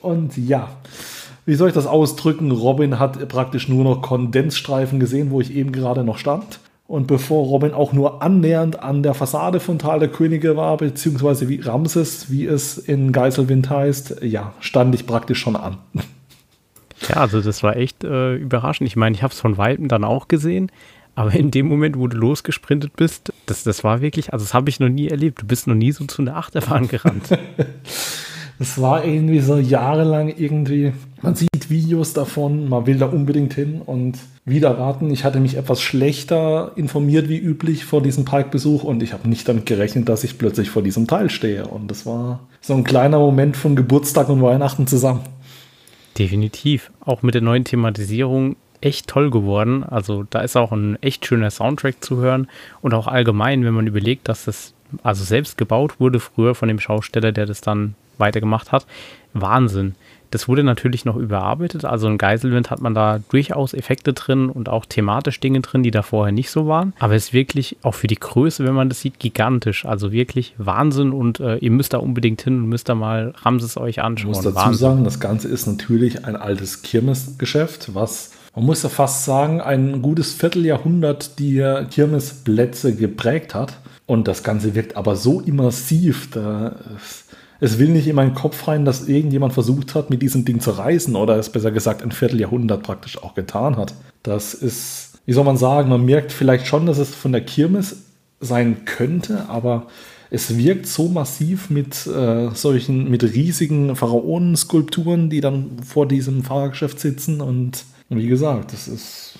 Und 0.01 0.35
ja, 0.35 0.67
wie 1.45 1.55
soll 1.55 1.69
ich 1.69 1.73
das 1.73 1.87
ausdrücken? 1.87 2.51
Robin 2.51 2.99
hat 2.99 3.25
praktisch 3.29 3.69
nur 3.69 3.85
noch 3.85 4.01
Kondensstreifen 4.01 4.99
gesehen, 4.99 5.31
wo 5.31 5.39
ich 5.39 5.55
eben 5.55 5.71
gerade 5.71 6.03
noch 6.03 6.17
stand. 6.17 6.59
Und 6.87 7.07
bevor 7.07 7.45
Robin 7.45 7.71
auch 7.71 7.93
nur 7.93 8.21
annähernd 8.21 8.83
an 8.83 9.01
der 9.01 9.13
Fassade 9.13 9.61
von 9.61 9.79
Tal 9.79 9.99
der 9.99 10.09
Könige 10.09 10.57
war, 10.57 10.75
beziehungsweise 10.75 11.47
wie 11.47 11.61
Ramses, 11.61 12.29
wie 12.29 12.45
es 12.45 12.77
in 12.77 13.13
Geiselwind 13.13 13.69
heißt, 13.69 14.23
ja, 14.23 14.51
stand 14.59 14.93
ich 14.93 15.07
praktisch 15.07 15.39
schon 15.39 15.55
an. 15.55 15.77
Ja, 17.07 17.17
also 17.17 17.41
das 17.41 17.63
war 17.63 17.77
echt 17.77 18.03
äh, 18.03 18.35
überraschend. 18.35 18.87
Ich 18.87 18.95
meine, 18.95 19.15
ich 19.15 19.23
habe 19.23 19.33
es 19.33 19.39
von 19.39 19.57
Weitem 19.57 19.87
dann 19.87 20.03
auch 20.03 20.27
gesehen, 20.27 20.71
aber 21.15 21.33
in 21.33 21.51
dem 21.51 21.67
Moment, 21.67 21.97
wo 21.97 22.07
du 22.07 22.17
losgesprintet 22.17 22.95
bist, 22.95 23.33
das, 23.45 23.63
das 23.63 23.83
war 23.83 24.01
wirklich, 24.01 24.33
also 24.33 24.43
das 24.43 24.53
habe 24.53 24.69
ich 24.69 24.79
noch 24.79 24.89
nie 24.89 25.07
erlebt. 25.07 25.41
Du 25.41 25.47
bist 25.47 25.67
noch 25.67 25.75
nie 25.75 25.91
so 25.91 26.05
zu 26.05 26.21
einer 26.21 26.35
Achterbahn 26.35 26.87
gerannt. 26.87 27.29
Es 28.61 28.79
war 28.81 29.05
irgendwie 29.05 29.39
so 29.39 29.55
jahrelang 29.57 30.33
irgendwie, 30.37 30.91
man 31.21 31.33
sieht 31.33 31.69
Videos 31.69 32.11
davon, 32.11 32.67
man 32.67 32.85
will 32.85 32.97
da 32.97 33.05
unbedingt 33.05 33.53
hin 33.53 33.81
und 33.81 34.17
wieder 34.43 34.77
raten, 34.77 35.11
ich 35.11 35.23
hatte 35.23 35.39
mich 35.39 35.55
etwas 35.55 35.81
schlechter 35.81 36.73
informiert 36.75 37.29
wie 37.29 37.37
üblich 37.37 37.85
vor 37.85 38.01
diesem 38.01 38.25
Parkbesuch 38.25 38.83
und 38.83 39.01
ich 39.01 39.13
habe 39.13 39.29
nicht 39.29 39.47
damit 39.47 39.65
gerechnet, 39.65 40.09
dass 40.09 40.25
ich 40.25 40.37
plötzlich 40.37 40.69
vor 40.69 40.81
diesem 40.81 41.07
Teil 41.07 41.29
stehe. 41.29 41.67
Und 41.67 41.89
das 41.89 42.05
war 42.05 42.41
so 42.59 42.73
ein 42.73 42.83
kleiner 42.83 43.19
Moment 43.19 43.55
von 43.55 43.77
Geburtstag 43.77 44.27
und 44.27 44.41
Weihnachten 44.41 44.87
zusammen. 44.87 45.21
Definitiv. 46.19 46.91
Auch 46.99 47.21
mit 47.23 47.33
der 47.33 47.41
neuen 47.41 47.63
Thematisierung 47.63 48.57
echt 48.81 49.07
toll 49.07 49.31
geworden. 49.31 49.83
Also 49.83 50.25
da 50.29 50.41
ist 50.41 50.57
auch 50.57 50.71
ein 50.71 51.01
echt 51.01 51.25
schöner 51.25 51.49
Soundtrack 51.49 52.03
zu 52.03 52.17
hören 52.17 52.49
und 52.81 52.93
auch 52.93 53.07
allgemein, 53.07 53.63
wenn 53.63 53.73
man 53.73 53.87
überlegt, 53.87 54.27
dass 54.27 54.45
das 54.45 54.73
also 55.03 55.23
selbst 55.23 55.57
gebaut 55.57 55.99
wurde 55.99 56.19
früher 56.19 56.55
von 56.55 56.67
dem 56.67 56.79
Schausteller, 56.79 57.31
der 57.31 57.45
das 57.45 57.61
dann 57.61 57.95
weitergemacht 58.17 58.71
hat. 58.71 58.85
Wahnsinn. 59.33 59.95
Das 60.31 60.47
wurde 60.47 60.63
natürlich 60.63 61.05
noch 61.05 61.15
überarbeitet. 61.15 61.85
Also 61.85 62.07
in 62.07 62.17
Geiselwind 62.17 62.69
hat 62.69 62.81
man 62.81 62.93
da 62.93 63.19
durchaus 63.29 63.73
Effekte 63.73 64.13
drin 64.13 64.49
und 64.49 64.69
auch 64.69 64.85
thematisch 64.85 65.39
Dinge 65.39 65.61
drin, 65.61 65.83
die 65.83 65.91
da 65.91 66.01
vorher 66.01 66.31
nicht 66.31 66.51
so 66.51 66.67
waren. 66.67 66.93
Aber 66.99 67.15
es 67.15 67.25
ist 67.25 67.33
wirklich 67.33 67.77
auch 67.81 67.95
für 67.95 68.07
die 68.07 68.19
Größe, 68.19 68.63
wenn 68.65 68.73
man 68.73 68.89
das 68.89 69.01
sieht, 69.01 69.19
gigantisch. 69.19 69.85
Also 69.85 70.11
wirklich 70.11 70.53
Wahnsinn 70.57 71.11
und 71.11 71.39
äh, 71.39 71.57
ihr 71.57 71.71
müsst 71.71 71.93
da 71.93 71.97
unbedingt 71.97 72.41
hin 72.41 72.63
und 72.63 72.69
müsst 72.69 72.89
da 72.89 72.95
mal 72.95 73.33
Ramses 73.41 73.77
euch 73.77 74.01
anschauen. 74.01 74.31
Ich 74.31 74.37
muss 74.37 74.43
dazu 74.43 74.55
Wahnsinn. 74.55 74.79
sagen, 74.79 75.03
das 75.03 75.19
Ganze 75.19 75.47
ist 75.47 75.67
natürlich 75.67 76.25
ein 76.25 76.35
altes 76.35 76.81
Kirmesgeschäft, 76.81 77.95
was 77.95 78.31
man 78.55 78.65
muss 78.65 78.83
ja 78.83 78.89
fast 78.89 79.25
sagen, 79.25 79.61
ein 79.61 80.01
gutes 80.01 80.33
Vierteljahrhundert 80.33 81.39
die 81.39 81.63
Kirmesplätze 81.91 82.95
geprägt 82.95 83.55
hat. 83.55 83.77
Und 84.05 84.27
das 84.27 84.43
Ganze 84.43 84.73
wirkt 84.73 84.97
aber 84.97 85.15
so 85.15 85.39
immersiv, 85.39 86.31
da 86.31 86.75
es 87.59 87.77
will 87.77 87.89
nicht 87.89 88.07
in 88.07 88.15
meinen 88.15 88.33
Kopf 88.33 88.67
rein, 88.67 88.85
dass 88.85 89.07
irgendjemand 89.07 89.53
versucht 89.53 89.95
hat, 89.95 90.09
mit 90.09 90.21
diesem 90.21 90.45
Ding 90.45 90.59
zu 90.59 90.71
reisen 90.71 91.15
oder 91.15 91.37
es 91.37 91.49
besser 91.49 91.71
gesagt 91.71 92.01
ein 92.01 92.11
Vierteljahrhundert 92.11 92.83
praktisch 92.83 93.21
auch 93.21 93.35
getan 93.35 93.77
hat. 93.77 93.93
Das 94.23 94.53
ist, 94.53 95.19
wie 95.25 95.33
soll 95.33 95.43
man 95.43 95.57
sagen, 95.57 95.89
man 95.89 96.05
merkt 96.05 96.31
vielleicht 96.31 96.67
schon, 96.67 96.85
dass 96.85 96.97
es 96.97 97.13
von 97.13 97.31
der 97.31 97.41
Kirmes 97.41 97.97
sein 98.39 98.85
könnte, 98.85 99.49
aber 99.49 99.87
es 100.31 100.57
wirkt 100.57 100.87
so 100.87 101.09
massiv 101.09 101.69
mit 101.69 102.07
äh, 102.07 102.49
solchen, 102.53 103.09
mit 103.09 103.23
riesigen 103.23 103.95
Pharaonenskulpturen, 103.95 105.29
die 105.29 105.41
dann 105.41 105.79
vor 105.83 106.07
diesem 106.07 106.43
Fahrgeschäft 106.43 106.99
sitzen 106.99 107.41
und 107.41 107.83
wie 108.09 108.27
gesagt, 108.27 108.73
das 108.73 108.87
ist 108.87 109.33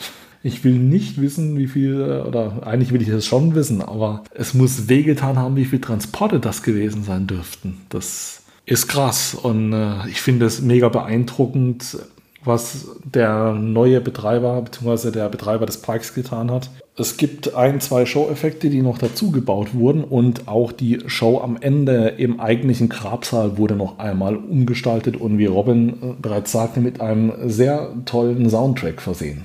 ich 0.43 0.63
will 0.63 0.77
nicht 0.77 1.21
wissen, 1.21 1.57
wie 1.57 1.67
viel, 1.67 2.01
äh, 2.01 2.27
oder 2.27 2.65
eigentlich 2.65 2.91
will 2.91 3.01
ich 3.01 3.09
es 3.09 3.25
schon 3.25 3.55
wissen, 3.55 3.81
aber 3.81 4.23
es 4.33 4.53
muss 4.53 4.87
wehgetan 4.87 5.37
haben, 5.37 5.55
wie 5.55 5.65
viele 5.65 5.81
Transporte 5.81 6.39
das 6.39 6.63
gewesen 6.63 7.03
sein 7.03 7.27
dürften. 7.27 7.81
Das 7.89 8.43
ist 8.65 8.87
krass 8.87 9.35
und 9.35 9.73
äh, 9.73 10.07
ich 10.07 10.21
finde 10.21 10.45
es 10.45 10.61
mega 10.61 10.89
beeindruckend, 10.89 11.97
was 12.45 12.87
der 13.03 13.53
neue 13.53 13.99
Betreiber 13.99 14.61
bzw. 14.61 15.11
der 15.11 15.27
Betreiber 15.27 15.65
des 15.65 15.81
Parks 15.81 16.13
getan 16.13 16.51
hat. 16.51 16.69
Es 16.97 17.17
gibt 17.17 17.55
ein, 17.55 17.81
zwei 17.81 18.05
Show-Effekte, 18.05 18.69
die 18.69 18.81
noch 18.81 18.97
dazu 18.97 19.31
gebaut 19.31 19.73
wurden 19.73 20.03
und 20.03 20.47
auch 20.47 20.71
die 20.71 20.99
Show 21.07 21.39
am 21.41 21.57
Ende 21.59 22.09
im 22.17 22.39
eigentlichen 22.39 22.89
Grabsaal 22.89 23.57
wurde 23.57 23.75
noch 23.75 23.99
einmal 23.99 24.35
umgestaltet 24.35 25.17
und 25.17 25.37
wie 25.37 25.45
Robin 25.47 25.89
äh, 25.89 25.93
bereits 26.21 26.51
sagte, 26.51 26.79
mit 26.79 27.01
einem 27.01 27.33
sehr 27.49 27.91
tollen 28.05 28.49
Soundtrack 28.49 29.01
versehen. 29.01 29.43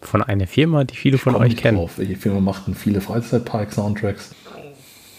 Von 0.00 0.22
einer 0.22 0.46
Firma, 0.46 0.84
die 0.84 0.96
viele 0.96 1.18
von 1.18 1.34
euch 1.34 1.56
kennen. 1.56 1.78
Drauf. 1.78 1.98
Welche 1.98 2.16
Firma 2.16 2.40
macht 2.40 2.66
denn 2.66 2.74
viele 2.74 3.00
Freizeitpark-Soundtracks? 3.00 4.34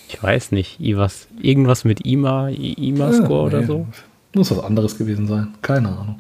Ich 0.09 0.21
weiß 0.21 0.51
nicht. 0.51 0.77
Was, 0.79 1.27
irgendwas 1.41 1.83
mit 1.83 2.05
IMA, 2.05 2.49
IMA-Score 2.49 3.29
ja, 3.29 3.45
oder 3.45 3.59
nee. 3.59 3.65
so? 3.65 3.87
Muss 4.33 4.51
was 4.51 4.59
anderes 4.59 4.97
gewesen 4.97 5.27
sein. 5.27 5.55
Keine 5.61 5.89
Ahnung. 5.89 6.19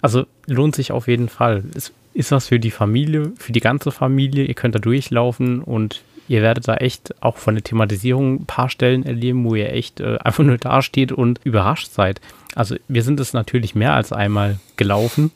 Also 0.00 0.26
lohnt 0.46 0.74
sich 0.74 0.92
auf 0.92 1.08
jeden 1.08 1.28
Fall. 1.28 1.64
Es 1.74 1.92
ist 2.12 2.30
was 2.30 2.48
für 2.48 2.60
die 2.60 2.70
Familie, 2.70 3.32
für 3.36 3.52
die 3.52 3.60
ganze 3.60 3.90
Familie. 3.90 4.44
Ihr 4.44 4.54
könnt 4.54 4.74
da 4.74 4.78
durchlaufen 4.78 5.60
und 5.60 6.02
ihr 6.28 6.42
werdet 6.42 6.68
da 6.68 6.76
echt 6.76 7.22
auch 7.22 7.36
von 7.36 7.54
der 7.54 7.64
Thematisierung 7.64 8.36
ein 8.36 8.46
paar 8.46 8.70
Stellen 8.70 9.04
erleben, 9.04 9.44
wo 9.44 9.54
ihr 9.54 9.72
echt 9.72 10.00
äh, 10.00 10.18
einfach 10.18 10.44
nur 10.44 10.58
dasteht 10.58 11.12
und 11.12 11.40
überrascht 11.44 11.90
seid. 11.90 12.20
Also 12.54 12.76
wir 12.88 13.02
sind 13.02 13.20
es 13.20 13.32
natürlich 13.32 13.74
mehr 13.74 13.94
als 13.94 14.12
einmal 14.12 14.58
gelaufen, 14.76 15.32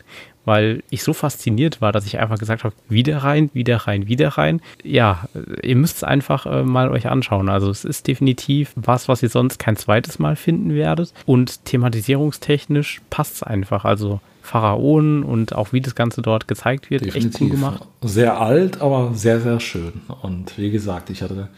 weil 0.48 0.82
ich 0.88 1.02
so 1.02 1.12
fasziniert 1.12 1.82
war, 1.82 1.92
dass 1.92 2.06
ich 2.06 2.18
einfach 2.18 2.38
gesagt 2.38 2.64
habe, 2.64 2.74
wieder 2.88 3.18
rein, 3.18 3.50
wieder 3.52 3.76
rein, 3.76 4.08
wieder 4.08 4.30
rein. 4.30 4.62
Ja, 4.82 5.28
ihr 5.62 5.76
müsst 5.76 5.98
es 5.98 6.04
einfach 6.04 6.46
äh, 6.46 6.62
mal 6.62 6.88
euch 6.88 7.06
anschauen. 7.06 7.50
Also 7.50 7.68
es 7.68 7.84
ist 7.84 8.06
definitiv 8.06 8.72
was, 8.74 9.08
was 9.08 9.22
ihr 9.22 9.28
sonst 9.28 9.58
kein 9.58 9.76
zweites 9.76 10.18
Mal 10.18 10.36
finden 10.36 10.74
werdet. 10.74 11.12
Und 11.26 11.66
thematisierungstechnisch 11.66 13.02
passt 13.10 13.34
es 13.34 13.42
einfach. 13.42 13.84
Also 13.84 14.20
Pharaonen 14.40 15.22
und 15.22 15.54
auch 15.54 15.74
wie 15.74 15.82
das 15.82 15.94
Ganze 15.94 16.22
dort 16.22 16.48
gezeigt 16.48 16.88
wird, 16.88 17.04
definitiv. 17.04 17.34
echt 17.34 17.42
cool 17.42 17.50
gemacht. 17.50 17.86
Sehr 18.00 18.40
alt, 18.40 18.80
aber 18.80 19.12
sehr, 19.12 19.40
sehr 19.40 19.60
schön. 19.60 20.00
Und 20.22 20.56
wie 20.56 20.70
gesagt, 20.70 21.10
ich 21.10 21.20
hatte 21.20 21.48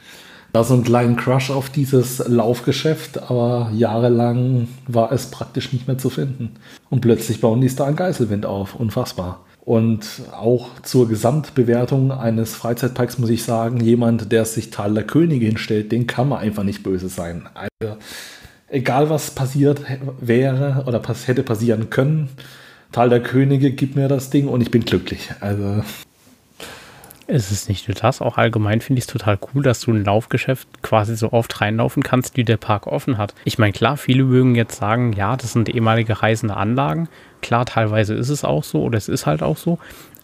da 0.52 0.64
so 0.64 0.74
einen 0.74 0.84
kleinen 0.84 1.16
Crush 1.16 1.50
auf 1.50 1.70
dieses 1.70 2.26
Laufgeschäft, 2.26 3.30
aber 3.30 3.70
jahrelang 3.74 4.68
war 4.86 5.12
es 5.12 5.26
praktisch 5.30 5.72
nicht 5.72 5.86
mehr 5.86 5.98
zu 5.98 6.10
finden. 6.10 6.52
Und 6.88 7.00
plötzlich 7.00 7.40
bauen 7.40 7.60
die 7.60 7.74
da 7.74 7.84
ein 7.84 7.96
Geiselwind 7.96 8.46
auf. 8.46 8.74
Unfassbar. 8.74 9.44
Und 9.60 10.22
auch 10.32 10.80
zur 10.82 11.08
Gesamtbewertung 11.08 12.12
eines 12.12 12.54
Freizeitparks 12.54 13.18
muss 13.18 13.30
ich 13.30 13.44
sagen, 13.44 13.78
jemand, 13.80 14.32
der 14.32 14.44
sich 14.44 14.70
Tal 14.70 14.94
der 14.94 15.04
Könige 15.04 15.46
hinstellt, 15.46 15.92
den 15.92 16.06
kann 16.06 16.28
man 16.28 16.40
einfach 16.40 16.64
nicht 16.64 16.82
böse 16.82 17.08
sein. 17.08 17.48
Also, 17.54 17.96
egal 18.68 19.10
was 19.10 19.30
passiert 19.30 19.82
wäre 20.20 20.84
oder 20.86 21.00
hätte 21.26 21.42
passieren 21.42 21.90
können, 21.90 22.30
Tal 22.90 23.08
der 23.08 23.22
Könige 23.22 23.70
gibt 23.70 23.94
mir 23.94 24.08
das 24.08 24.30
Ding 24.30 24.48
und 24.48 24.60
ich 24.60 24.70
bin 24.72 24.84
glücklich. 24.84 25.30
Also 25.40 25.82
es 27.30 27.50
ist 27.50 27.68
nicht 27.68 27.88
nur 27.88 27.94
das, 27.94 28.20
auch 28.20 28.36
allgemein 28.36 28.80
finde 28.80 28.98
ich 28.98 29.04
es 29.04 29.12
total 29.12 29.38
cool, 29.54 29.62
dass 29.62 29.80
du 29.80 29.92
ein 29.92 30.04
Laufgeschäft 30.04 30.68
quasi 30.82 31.16
so 31.16 31.32
oft 31.32 31.60
reinlaufen 31.60 32.02
kannst, 32.02 32.36
wie 32.36 32.44
der 32.44 32.56
Park 32.56 32.86
offen 32.86 33.18
hat. 33.18 33.34
Ich 33.44 33.58
meine, 33.58 33.72
klar, 33.72 33.96
viele 33.96 34.24
mögen 34.24 34.54
jetzt 34.54 34.76
sagen, 34.76 35.12
ja, 35.12 35.36
das 35.36 35.52
sind 35.52 35.68
ehemalige 35.68 36.22
reisende 36.22 36.56
Anlagen. 36.56 37.08
Klar, 37.40 37.66
teilweise 37.66 38.14
ist 38.14 38.28
es 38.28 38.44
auch 38.44 38.64
so 38.64 38.82
oder 38.82 38.98
es 38.98 39.08
ist 39.08 39.26
halt 39.26 39.42
auch 39.42 39.56
so. 39.56 39.78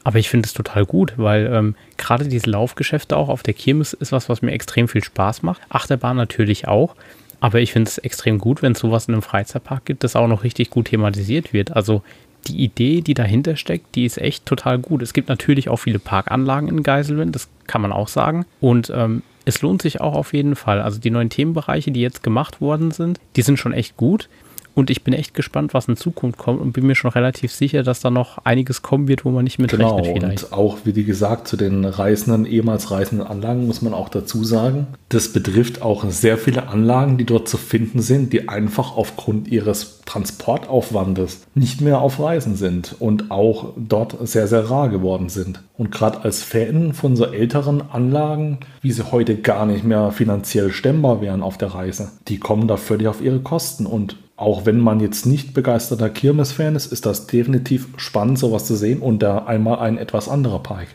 Aber 0.04 0.18
ich 0.18 0.28
finde 0.28 0.46
es 0.46 0.52
total 0.52 0.86
gut, 0.86 1.14
weil 1.16 1.50
ähm, 1.52 1.74
gerade 1.96 2.28
diese 2.28 2.48
Laufgeschäfte 2.48 3.16
auch 3.16 3.28
auf 3.28 3.42
der 3.42 3.54
Kirmes 3.54 3.92
ist 3.92 4.12
was, 4.12 4.28
was 4.28 4.42
mir 4.42 4.52
extrem 4.52 4.86
viel 4.86 5.02
Spaß 5.02 5.42
macht. 5.42 5.62
Achterbahn 5.68 6.16
natürlich 6.16 6.68
auch. 6.68 6.94
Aber 7.40 7.60
ich 7.60 7.72
finde 7.72 7.88
es 7.88 7.98
extrem 7.98 8.38
gut, 8.38 8.62
wenn 8.62 8.72
es 8.72 8.78
sowas 8.78 9.08
in 9.08 9.14
einem 9.14 9.22
Freizeitpark 9.22 9.84
gibt, 9.84 10.04
das 10.04 10.16
auch 10.16 10.28
noch 10.28 10.42
richtig 10.42 10.70
gut 10.70 10.86
thematisiert 10.86 11.52
wird. 11.52 11.74
Also 11.74 12.02
die 12.46 12.62
Idee, 12.62 13.00
die 13.00 13.14
dahinter 13.14 13.56
steckt, 13.56 13.94
die 13.94 14.04
ist 14.04 14.18
echt 14.18 14.46
total 14.46 14.78
gut. 14.78 15.02
Es 15.02 15.12
gibt 15.12 15.28
natürlich 15.28 15.68
auch 15.68 15.78
viele 15.78 15.98
Parkanlagen 15.98 16.68
in 16.68 16.82
Geiselwind, 16.82 17.34
das 17.34 17.48
kann 17.66 17.82
man 17.82 17.92
auch 17.92 18.08
sagen. 18.08 18.46
Und 18.60 18.92
ähm, 18.94 19.22
es 19.44 19.62
lohnt 19.62 19.82
sich 19.82 20.00
auch 20.00 20.14
auf 20.14 20.32
jeden 20.32 20.56
Fall. 20.56 20.80
Also 20.80 21.00
die 21.00 21.10
neuen 21.10 21.30
Themenbereiche, 21.30 21.92
die 21.92 22.00
jetzt 22.00 22.22
gemacht 22.22 22.60
worden 22.60 22.90
sind, 22.90 23.20
die 23.36 23.42
sind 23.42 23.58
schon 23.58 23.72
echt 23.72 23.96
gut. 23.96 24.28
Und 24.76 24.90
ich 24.90 25.02
bin 25.02 25.14
echt 25.14 25.32
gespannt, 25.32 25.72
was 25.72 25.88
in 25.88 25.96
Zukunft 25.96 26.38
kommt 26.38 26.60
und 26.60 26.72
bin 26.72 26.86
mir 26.86 26.94
schon 26.94 27.10
relativ 27.10 27.50
sicher, 27.50 27.82
dass 27.82 28.00
da 28.00 28.10
noch 28.10 28.44
einiges 28.44 28.82
kommen 28.82 29.08
wird, 29.08 29.24
wo 29.24 29.30
man 29.30 29.44
nicht 29.44 29.58
mit 29.58 29.70
genau, 29.70 29.96
rechnet 29.96 30.18
vielleicht. 30.18 30.44
Und 30.44 30.52
auch, 30.52 30.76
wie 30.84 31.02
gesagt, 31.02 31.48
zu 31.48 31.56
den 31.56 31.86
reisenden, 31.86 32.44
ehemals 32.44 32.90
reisenden 32.90 33.26
Anlagen 33.26 33.66
muss 33.66 33.80
man 33.80 33.94
auch 33.94 34.10
dazu 34.10 34.44
sagen, 34.44 34.88
das 35.08 35.32
betrifft 35.32 35.80
auch 35.80 36.04
sehr 36.10 36.36
viele 36.36 36.68
Anlagen, 36.68 37.16
die 37.16 37.24
dort 37.24 37.48
zu 37.48 37.56
finden 37.56 38.02
sind, 38.02 38.34
die 38.34 38.50
einfach 38.50 38.98
aufgrund 38.98 39.48
ihres 39.48 40.02
Transportaufwandes 40.04 41.46
nicht 41.54 41.80
mehr 41.80 42.02
auf 42.02 42.20
Reisen 42.20 42.56
sind 42.56 42.96
und 42.98 43.30
auch 43.30 43.72
dort 43.78 44.28
sehr, 44.28 44.46
sehr 44.46 44.68
rar 44.68 44.90
geworden 44.90 45.30
sind. 45.30 45.62
Und 45.78 45.90
gerade 45.90 46.20
als 46.20 46.42
Fan 46.42 46.92
von 46.92 47.16
so 47.16 47.24
älteren 47.24 47.80
Anlagen, 47.90 48.58
wie 48.82 48.92
sie 48.92 49.10
heute 49.10 49.36
gar 49.36 49.64
nicht 49.64 49.84
mehr 49.84 50.12
finanziell 50.12 50.70
stemmbar 50.70 51.22
wären 51.22 51.42
auf 51.42 51.56
der 51.56 51.68
Reise, 51.68 52.12
die 52.28 52.38
kommen 52.38 52.68
da 52.68 52.76
völlig 52.76 53.08
auf 53.08 53.22
ihre 53.22 53.40
Kosten 53.40 53.86
und 53.86 54.16
auch 54.36 54.66
wenn 54.66 54.80
man 54.80 55.00
jetzt 55.00 55.26
nicht 55.26 55.54
begeisterter 55.54 56.10
Kirmes-Fan 56.10 56.76
ist, 56.76 56.92
ist 56.92 57.06
das 57.06 57.26
definitiv 57.26 57.88
spannend, 57.96 58.38
sowas 58.38 58.66
zu 58.66 58.76
sehen 58.76 59.00
und 59.00 59.20
da 59.20 59.38
einmal 59.38 59.78
ein 59.78 59.96
etwas 59.96 60.28
anderer 60.28 60.58
Park. 60.58 60.88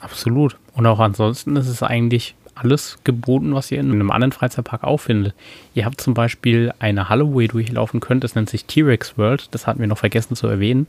Absolut. 0.00 0.56
Und 0.74 0.86
auch 0.86 0.98
ansonsten 0.98 1.54
ist 1.56 1.68
es 1.68 1.82
eigentlich 1.82 2.34
alles 2.56 2.98
geboten, 3.04 3.54
was 3.54 3.70
ihr 3.70 3.80
in 3.80 3.90
einem 3.90 4.10
anderen 4.10 4.32
Freizeitpark 4.32 4.84
auch 4.84 4.98
findet. 4.98 5.34
Ihr 5.74 5.84
habt 5.84 6.00
zum 6.00 6.14
Beispiel 6.14 6.72
eine 6.78 7.08
Halle, 7.08 7.32
wo 7.32 7.40
ihr 7.40 7.48
durchlaufen 7.48 8.00
könnt, 8.00 8.24
das 8.24 8.34
nennt 8.34 8.50
sich 8.50 8.64
T-Rex 8.64 9.16
World, 9.18 9.48
das 9.52 9.66
hatten 9.66 9.80
wir 9.80 9.86
noch 9.86 9.98
vergessen 9.98 10.36
zu 10.36 10.46
erwähnen. 10.46 10.86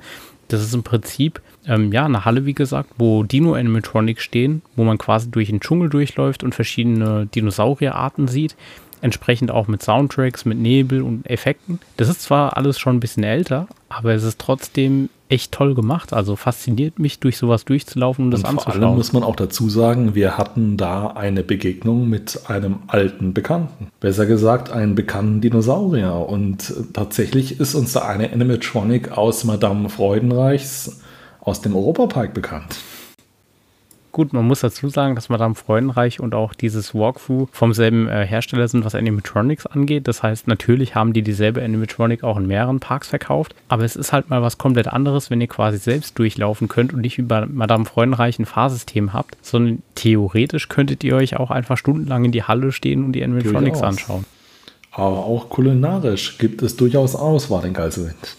Das 0.48 0.62
ist 0.62 0.76
im 0.76 0.84
Prinzip 0.84 1.42
ähm, 1.66 1.92
ja 1.92 2.06
eine 2.06 2.24
Halle, 2.24 2.46
wie 2.46 2.54
gesagt, 2.54 2.92
wo 2.98 3.24
Dino-Animatronics 3.24 4.22
stehen, 4.22 4.62
wo 4.76 4.84
man 4.84 5.00
quasi 5.00 5.32
durch 5.32 5.50
den 5.50 5.60
Dschungel 5.60 5.90
durchläuft 5.90 6.44
und 6.44 6.54
verschiedene 6.54 7.26
Dinosaurierarten 7.26 8.28
sieht 8.28 8.56
entsprechend 9.06 9.52
auch 9.52 9.68
mit 9.68 9.84
Soundtracks, 9.84 10.46
mit 10.46 10.58
Nebel 10.58 11.04
und 11.04 11.30
Effekten. 11.30 11.80
Das 11.96 12.10
ist 12.10 12.24
zwar 12.24 12.58
alles 12.58 12.80
schon 12.80 12.98
ein 12.98 13.00
bisschen 13.00 13.24
älter, 13.24 13.68
aber 13.88 14.13
es 14.13 14.24
ist 14.24 14.39
trotzdem 14.39 15.10
echt 15.30 15.52
toll 15.52 15.76
gemacht. 15.76 16.12
Also 16.12 16.36
fasziniert 16.36 16.98
mich, 16.98 17.20
durch 17.20 17.38
sowas 17.38 17.65
durchzulaufen 17.65 18.26
und 18.26 18.32
das 18.32 18.41
und 18.41 18.48
anzuschauen. 18.48 18.80
Vor 18.80 18.88
allem 18.88 18.98
muss 18.98 19.13
man 19.13 19.24
auch 19.24 19.36
dazu 19.36 19.70
sagen, 19.70 20.15
wir 20.15 20.39
hatten 20.39 20.76
da 20.76 21.08
eine 21.08 21.44
Begegnung 21.44 22.10
mit 22.10 22.41
einem 22.48 22.80
alten 22.88 23.34
Bekannten. 23.34 23.89
Besser 24.00 24.26
gesagt, 24.26 24.72
einen 24.72 24.96
bekannten 24.96 25.39
Dinosaurier. 25.39 26.26
Und 26.28 26.74
tatsächlich 26.94 27.60
ist 27.60 27.76
uns 27.76 27.94
da 27.94 28.02
eine 28.02 28.34
Animatronic 28.34 29.15
aus 29.15 29.44
Madame 29.44 29.89
Freudenreichs 29.89 31.00
aus 31.41 31.62
dem 31.62 31.76
Europapark 31.76 32.34
bekannt. 32.34 32.78
Gut, 34.15 34.32
man 34.32 34.47
muss 34.47 34.62
dazu 34.62 34.88
sagen, 34.88 35.15
dass 35.15 35.28
Madame 35.28 35.56
Freudenreich 35.56 36.21
und 36.21 36.36
auch 36.36 36.54
dieses 36.54 36.95
Walkthrough 36.95 37.49
vom 37.51 37.73
selben 37.73 38.08
äh, 38.08 38.25
Hersteller 38.25 38.69
sind, 38.69 38.86
was 38.86 38.95
Animatronics 38.95 39.65
angeht. 39.65 40.08
Das 40.08 40.23
heißt, 40.23 40.47
natürlich 40.47 40.95
haben 40.95 41.12
die 41.12 41.21
dieselbe 41.21 41.62
Animatronic 41.62 42.23
auch 42.23 42.38
in 42.38 42.47
mehreren 42.47 42.80
Parks 42.80 43.10
verkauft. 43.10 43.54
Aber 43.67 43.84
es 43.84 43.97
ist 43.97 44.13
halt 44.13 44.30
mal 44.30 44.41
was 44.41 44.58
komplett 44.58 44.88
anderes, 44.88 45.32
wenn 45.32 45.41
ihr 45.41 45.49
quasi 45.49 45.80
selbst 45.80 46.17
durchlaufen 46.17 46.69
könnt 46.69 46.93
und 46.93 47.01
nicht 47.01 47.17
wie 47.17 47.23
bei 47.23 47.45
Madame 47.45 47.84
Freudenreich 47.84 48.39
ein 48.39 48.45
Fahrsystem 48.45 49.12
habt, 49.12 49.36
sondern 49.41 49.84
theoretisch 49.95 50.69
könntet 50.69 51.04
ihr 51.04 51.17
euch 51.17 51.36
auch 51.36 51.51
einfach 51.51 51.78
stundenlang 51.78 52.23
in 52.23 52.32
die 52.32 52.43
Halle 52.43 52.71
stehen 52.71 53.04
und 53.04 53.12
die 53.12 53.23
Animatronics 53.25 53.82
anschauen. 53.82 54.23
Aber 54.93 55.25
auch 55.25 55.49
kulinarisch 55.49 56.38
gibt 56.38 56.62
es 56.62 56.78
durchaus 56.78 57.17
Auswahl 57.17 57.65
in 57.65 57.73
Geiselwind. 57.73 58.38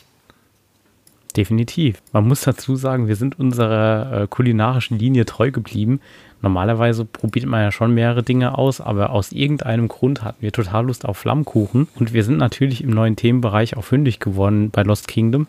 Definitiv. 1.37 1.99
Man 2.12 2.27
muss 2.27 2.40
dazu 2.40 2.77
sagen, 2.77 3.09
wir 3.09 3.16
sind 3.16 3.38
unserer 3.38 4.22
äh, 4.22 4.27
kulinarischen 4.27 4.99
Linie 4.99 5.27
treu 5.27 5.51
geblieben. 5.51 6.01
Normalerweise 6.40 7.05
probiert 7.05 7.44
man 7.44 7.61
ja 7.61 7.72
schon 7.72 7.92
mehrere 7.92 8.22
Dinge 8.22 8.57
aus, 8.57 8.81
aber 8.81 9.11
aus 9.11 9.33
irgendeinem 9.33 9.88
Grund 9.88 10.22
hatten 10.22 10.40
wir 10.40 10.53
total 10.53 10.87
Lust 10.87 11.05
auf 11.05 11.18
Flammkuchen. 11.18 11.88
Und 11.94 12.14
wir 12.14 12.25
sind 12.25 12.38
natürlich 12.38 12.83
im 12.83 12.90
neuen 12.90 13.16
Themenbereich 13.16 13.77
auch 13.77 13.85
fündig 13.85 14.18
geworden 14.18 14.70
bei 14.70 14.83
Lost 14.83 15.09
Kingdom. 15.09 15.46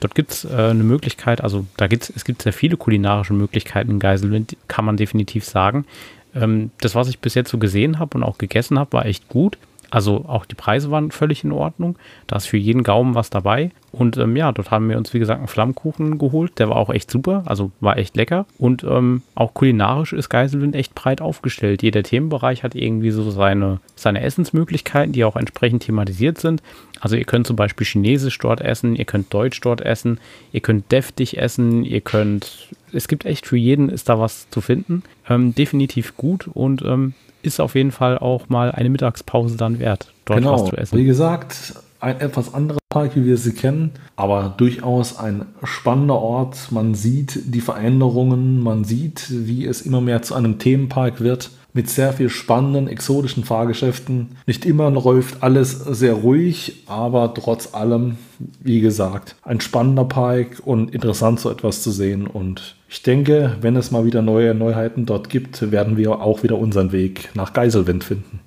Dort 0.00 0.14
gibt 0.14 0.32
es 0.32 0.44
äh, 0.44 0.54
eine 0.54 0.82
Möglichkeit, 0.82 1.42
also 1.42 1.66
da 1.78 1.86
gibt's, 1.86 2.12
es 2.14 2.24
gibt 2.24 2.42
sehr 2.42 2.52
viele 2.52 2.76
kulinarische 2.76 3.32
Möglichkeiten 3.32 3.92
in 3.92 3.98
Geiselwind, 3.98 4.56
kann 4.68 4.84
man 4.84 4.98
definitiv 4.98 5.44
sagen. 5.44 5.86
Ähm, 6.34 6.70
das, 6.80 6.94
was 6.94 7.08
ich 7.08 7.18
bis 7.18 7.34
jetzt 7.34 7.50
so 7.50 7.58
gesehen 7.58 7.98
habe 7.98 8.18
und 8.18 8.24
auch 8.24 8.36
gegessen 8.36 8.78
habe, 8.78 8.92
war 8.92 9.06
echt 9.06 9.28
gut. 9.28 9.56
Also 9.90 10.24
auch 10.28 10.44
die 10.44 10.54
Preise 10.54 10.90
waren 10.90 11.10
völlig 11.10 11.42
in 11.42 11.52
Ordnung. 11.52 11.96
Da 12.26 12.36
ist 12.36 12.46
für 12.46 12.56
jeden 12.56 12.84
Gaumen 12.84 13.14
was 13.14 13.28
dabei. 13.28 13.72
Und 13.92 14.16
ähm, 14.18 14.36
ja, 14.36 14.52
dort 14.52 14.70
haben 14.70 14.88
wir 14.88 14.96
uns, 14.96 15.12
wie 15.12 15.18
gesagt, 15.18 15.38
einen 15.38 15.48
Flammkuchen 15.48 16.18
geholt. 16.18 16.58
Der 16.60 16.68
war 16.68 16.76
auch 16.76 16.90
echt 16.90 17.10
super, 17.10 17.42
also 17.46 17.72
war 17.80 17.98
echt 17.98 18.16
lecker. 18.16 18.46
Und 18.56 18.84
ähm, 18.84 19.22
auch 19.34 19.52
kulinarisch 19.52 20.12
ist 20.12 20.28
Geiselwind 20.28 20.76
echt 20.76 20.94
breit 20.94 21.20
aufgestellt. 21.20 21.82
Jeder 21.82 22.04
Themenbereich 22.04 22.62
hat 22.62 22.76
irgendwie 22.76 23.10
so 23.10 23.28
seine, 23.30 23.80
seine 23.96 24.22
Essensmöglichkeiten, 24.22 25.12
die 25.12 25.24
auch 25.24 25.34
entsprechend 25.34 25.82
thematisiert 25.82 26.38
sind. 26.38 26.62
Also 27.00 27.16
ihr 27.16 27.24
könnt 27.24 27.48
zum 27.48 27.56
Beispiel 27.56 27.86
Chinesisch 27.86 28.38
dort 28.38 28.60
essen, 28.60 28.94
ihr 28.94 29.06
könnt 29.06 29.34
Deutsch 29.34 29.60
dort 29.60 29.80
essen, 29.80 30.20
ihr 30.52 30.60
könnt 30.60 30.92
deftig 30.92 31.38
essen, 31.38 31.84
ihr 31.84 32.00
könnt... 32.00 32.68
Es 32.92 33.08
gibt 33.08 33.24
echt 33.24 33.46
für 33.46 33.56
jeden 33.56 33.88
ist 33.88 34.08
da 34.08 34.18
was 34.20 34.50
zu 34.50 34.60
finden. 34.60 35.02
Ähm, 35.28 35.54
definitiv 35.54 36.16
gut 36.16 36.48
und 36.48 36.82
ähm, 36.82 37.14
ist 37.42 37.60
auf 37.60 37.74
jeden 37.74 37.92
Fall 37.92 38.18
auch 38.18 38.48
mal 38.48 38.70
eine 38.72 38.90
Mittagspause 38.90 39.56
dann 39.56 39.78
wert, 39.78 40.12
dort 40.24 40.40
genau. 40.40 40.52
was 40.52 40.70
zu 40.70 40.76
essen. 40.76 40.98
Wie 40.98 41.04
gesagt, 41.04 41.74
ein 42.00 42.20
etwas 42.20 42.54
anderer 42.54 42.78
Park, 42.88 43.14
wie 43.14 43.24
wir 43.24 43.36
sie 43.36 43.52
kennen, 43.52 43.92
aber 44.16 44.54
durchaus 44.56 45.18
ein 45.18 45.46
spannender 45.62 46.16
Ort. 46.16 46.72
Man 46.72 46.94
sieht 46.94 47.54
die 47.54 47.60
Veränderungen, 47.60 48.62
man 48.62 48.84
sieht, 48.84 49.26
wie 49.30 49.66
es 49.66 49.82
immer 49.82 50.00
mehr 50.00 50.22
zu 50.22 50.34
einem 50.34 50.58
Themenpark 50.58 51.20
wird 51.20 51.50
mit 51.72 51.88
sehr 51.88 52.12
viel 52.12 52.28
spannenden, 52.28 52.88
exotischen 52.88 53.44
Fahrgeschäften. 53.44 54.36
Nicht 54.46 54.64
immer 54.66 54.90
läuft 54.90 55.42
alles 55.42 55.72
sehr 55.72 56.14
ruhig, 56.14 56.84
aber 56.86 57.32
trotz 57.34 57.74
allem, 57.74 58.16
wie 58.60 58.80
gesagt, 58.80 59.36
ein 59.42 59.60
spannender 59.60 60.04
Park 60.04 60.62
und 60.64 60.94
interessant 60.94 61.40
so 61.40 61.50
etwas 61.50 61.82
zu 61.82 61.90
sehen. 61.90 62.26
Und 62.26 62.76
ich 62.88 63.02
denke, 63.02 63.56
wenn 63.60 63.76
es 63.76 63.90
mal 63.90 64.04
wieder 64.04 64.22
neue 64.22 64.54
Neuheiten 64.54 65.06
dort 65.06 65.28
gibt, 65.30 65.70
werden 65.70 65.96
wir 65.96 66.20
auch 66.20 66.42
wieder 66.42 66.58
unseren 66.58 66.92
Weg 66.92 67.30
nach 67.34 67.52
Geiselwind 67.52 68.04
finden. 68.04 68.40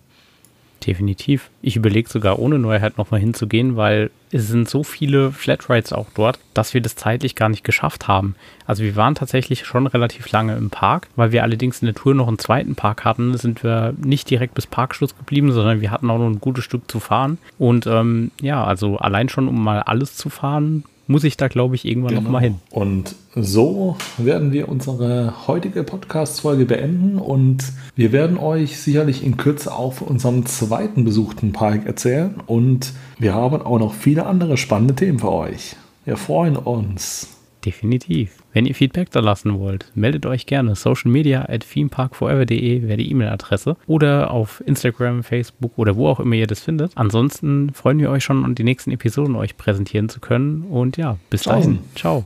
Definitiv. 0.85 1.49
Ich 1.61 1.77
überlege 1.77 2.09
sogar 2.09 2.39
ohne 2.39 2.59
Neuheit 2.59 2.97
nochmal 2.97 3.19
hinzugehen, 3.19 3.77
weil 3.77 4.11
es 4.31 4.47
sind 4.47 4.67
so 4.67 4.83
viele 4.83 5.31
Flatrides 5.31 5.93
auch 5.93 6.07
dort, 6.13 6.39
dass 6.53 6.73
wir 6.73 6.81
das 6.81 6.95
zeitlich 6.95 7.35
gar 7.35 7.47
nicht 7.47 7.63
geschafft 7.63 8.07
haben. 8.07 8.35
Also 8.65 8.83
wir 8.83 8.95
waren 8.97 9.15
tatsächlich 9.15 9.65
schon 9.65 9.87
relativ 9.87 10.29
lange 10.31 10.57
im 10.57 10.69
Park, 10.69 11.07
weil 11.15 11.31
wir 11.31 11.43
allerdings 11.43 11.81
in 11.81 11.85
der 11.85 11.95
Tour 11.95 12.15
noch 12.15 12.27
einen 12.27 12.39
zweiten 12.39 12.75
Park 12.75 13.05
hatten, 13.05 13.37
sind 13.37 13.63
wir 13.63 13.93
nicht 14.03 14.29
direkt 14.29 14.55
bis 14.55 14.67
Parkschluss 14.67 15.15
geblieben, 15.15 15.51
sondern 15.53 15.79
wir 15.79 15.91
hatten 15.91 16.09
auch 16.09 16.17
noch 16.17 16.27
ein 16.27 16.41
gutes 16.41 16.65
Stück 16.65 16.91
zu 16.91 16.99
fahren. 16.99 17.37
Und 17.57 17.87
ähm, 17.87 18.31
ja, 18.41 18.63
also 18.63 18.97
allein 18.97 19.29
schon, 19.29 19.47
um 19.47 19.63
mal 19.63 19.81
alles 19.81 20.17
zu 20.17 20.29
fahren, 20.29 20.83
muss 21.07 21.23
ich 21.23 21.37
da, 21.37 21.47
glaube 21.47 21.75
ich, 21.75 21.85
irgendwann 21.85 22.09
genau. 22.09 22.21
nochmal 22.21 22.41
hin. 22.41 22.55
Und 22.69 23.15
so 23.35 23.97
werden 24.17 24.51
wir 24.51 24.69
unsere 24.69 25.47
heutige 25.47 25.83
Podcast-Folge 25.83 26.65
beenden 26.65 27.17
und 27.17 27.73
wir 27.95 28.11
werden 28.11 28.37
euch 28.37 28.79
sicherlich 28.79 29.23
in 29.23 29.37
Kürze 29.37 29.73
auch 29.73 29.93
von 29.93 30.07
unserem 30.07 30.45
zweiten 30.45 31.03
besuchten 31.03 31.51
Park 31.51 31.85
erzählen 31.85 32.35
und 32.45 32.93
wir 33.19 33.33
haben 33.33 33.61
auch 33.61 33.79
noch 33.79 33.93
viele 33.93 34.25
andere 34.25 34.57
spannende 34.57 34.95
Themen 34.95 35.19
für 35.19 35.31
euch. 35.31 35.75
Wir 36.05 36.17
freuen 36.17 36.57
uns. 36.57 37.27
Definitiv. 37.65 38.43
Wenn 38.52 38.65
ihr 38.65 38.76
Feedback 38.76 39.10
da 39.12 39.19
lassen 39.19 39.58
wollt, 39.60 39.91
meldet 39.95 40.26
euch 40.26 40.45
gerne. 40.45 40.76
Social 40.76 41.12
Media 41.12 41.45
at 41.47 41.65
themeparkforever.de 41.71 42.84
wäre 42.84 42.97
die 42.97 43.10
E-Mail-Adresse 43.10 43.78
oder 43.88 44.32
auf 44.32 44.62
Instagram, 44.65 45.23
Facebook 45.23 45.71
oder 45.78 45.95
wo 45.95 46.08
auch 46.08 46.19
immer 46.19 46.36
ihr 46.36 46.47
das 46.47 46.60
findet. 46.60 46.91
Ansonsten 46.95 47.71
freuen 47.73 47.99
wir 47.99 48.10
euch 48.10 48.23
schon, 48.23 48.54
die 48.56 48.63
nächsten 48.63 48.91
Episoden 48.91 49.36
euch 49.36 49.58
präsentieren 49.58 50.10
zu 50.10 50.19
können. 50.19 50.63
Und 50.63 50.97
ja, 50.97 51.17
bis 51.30 51.43
dahin. 51.43 51.80
Ciao. 51.95 52.26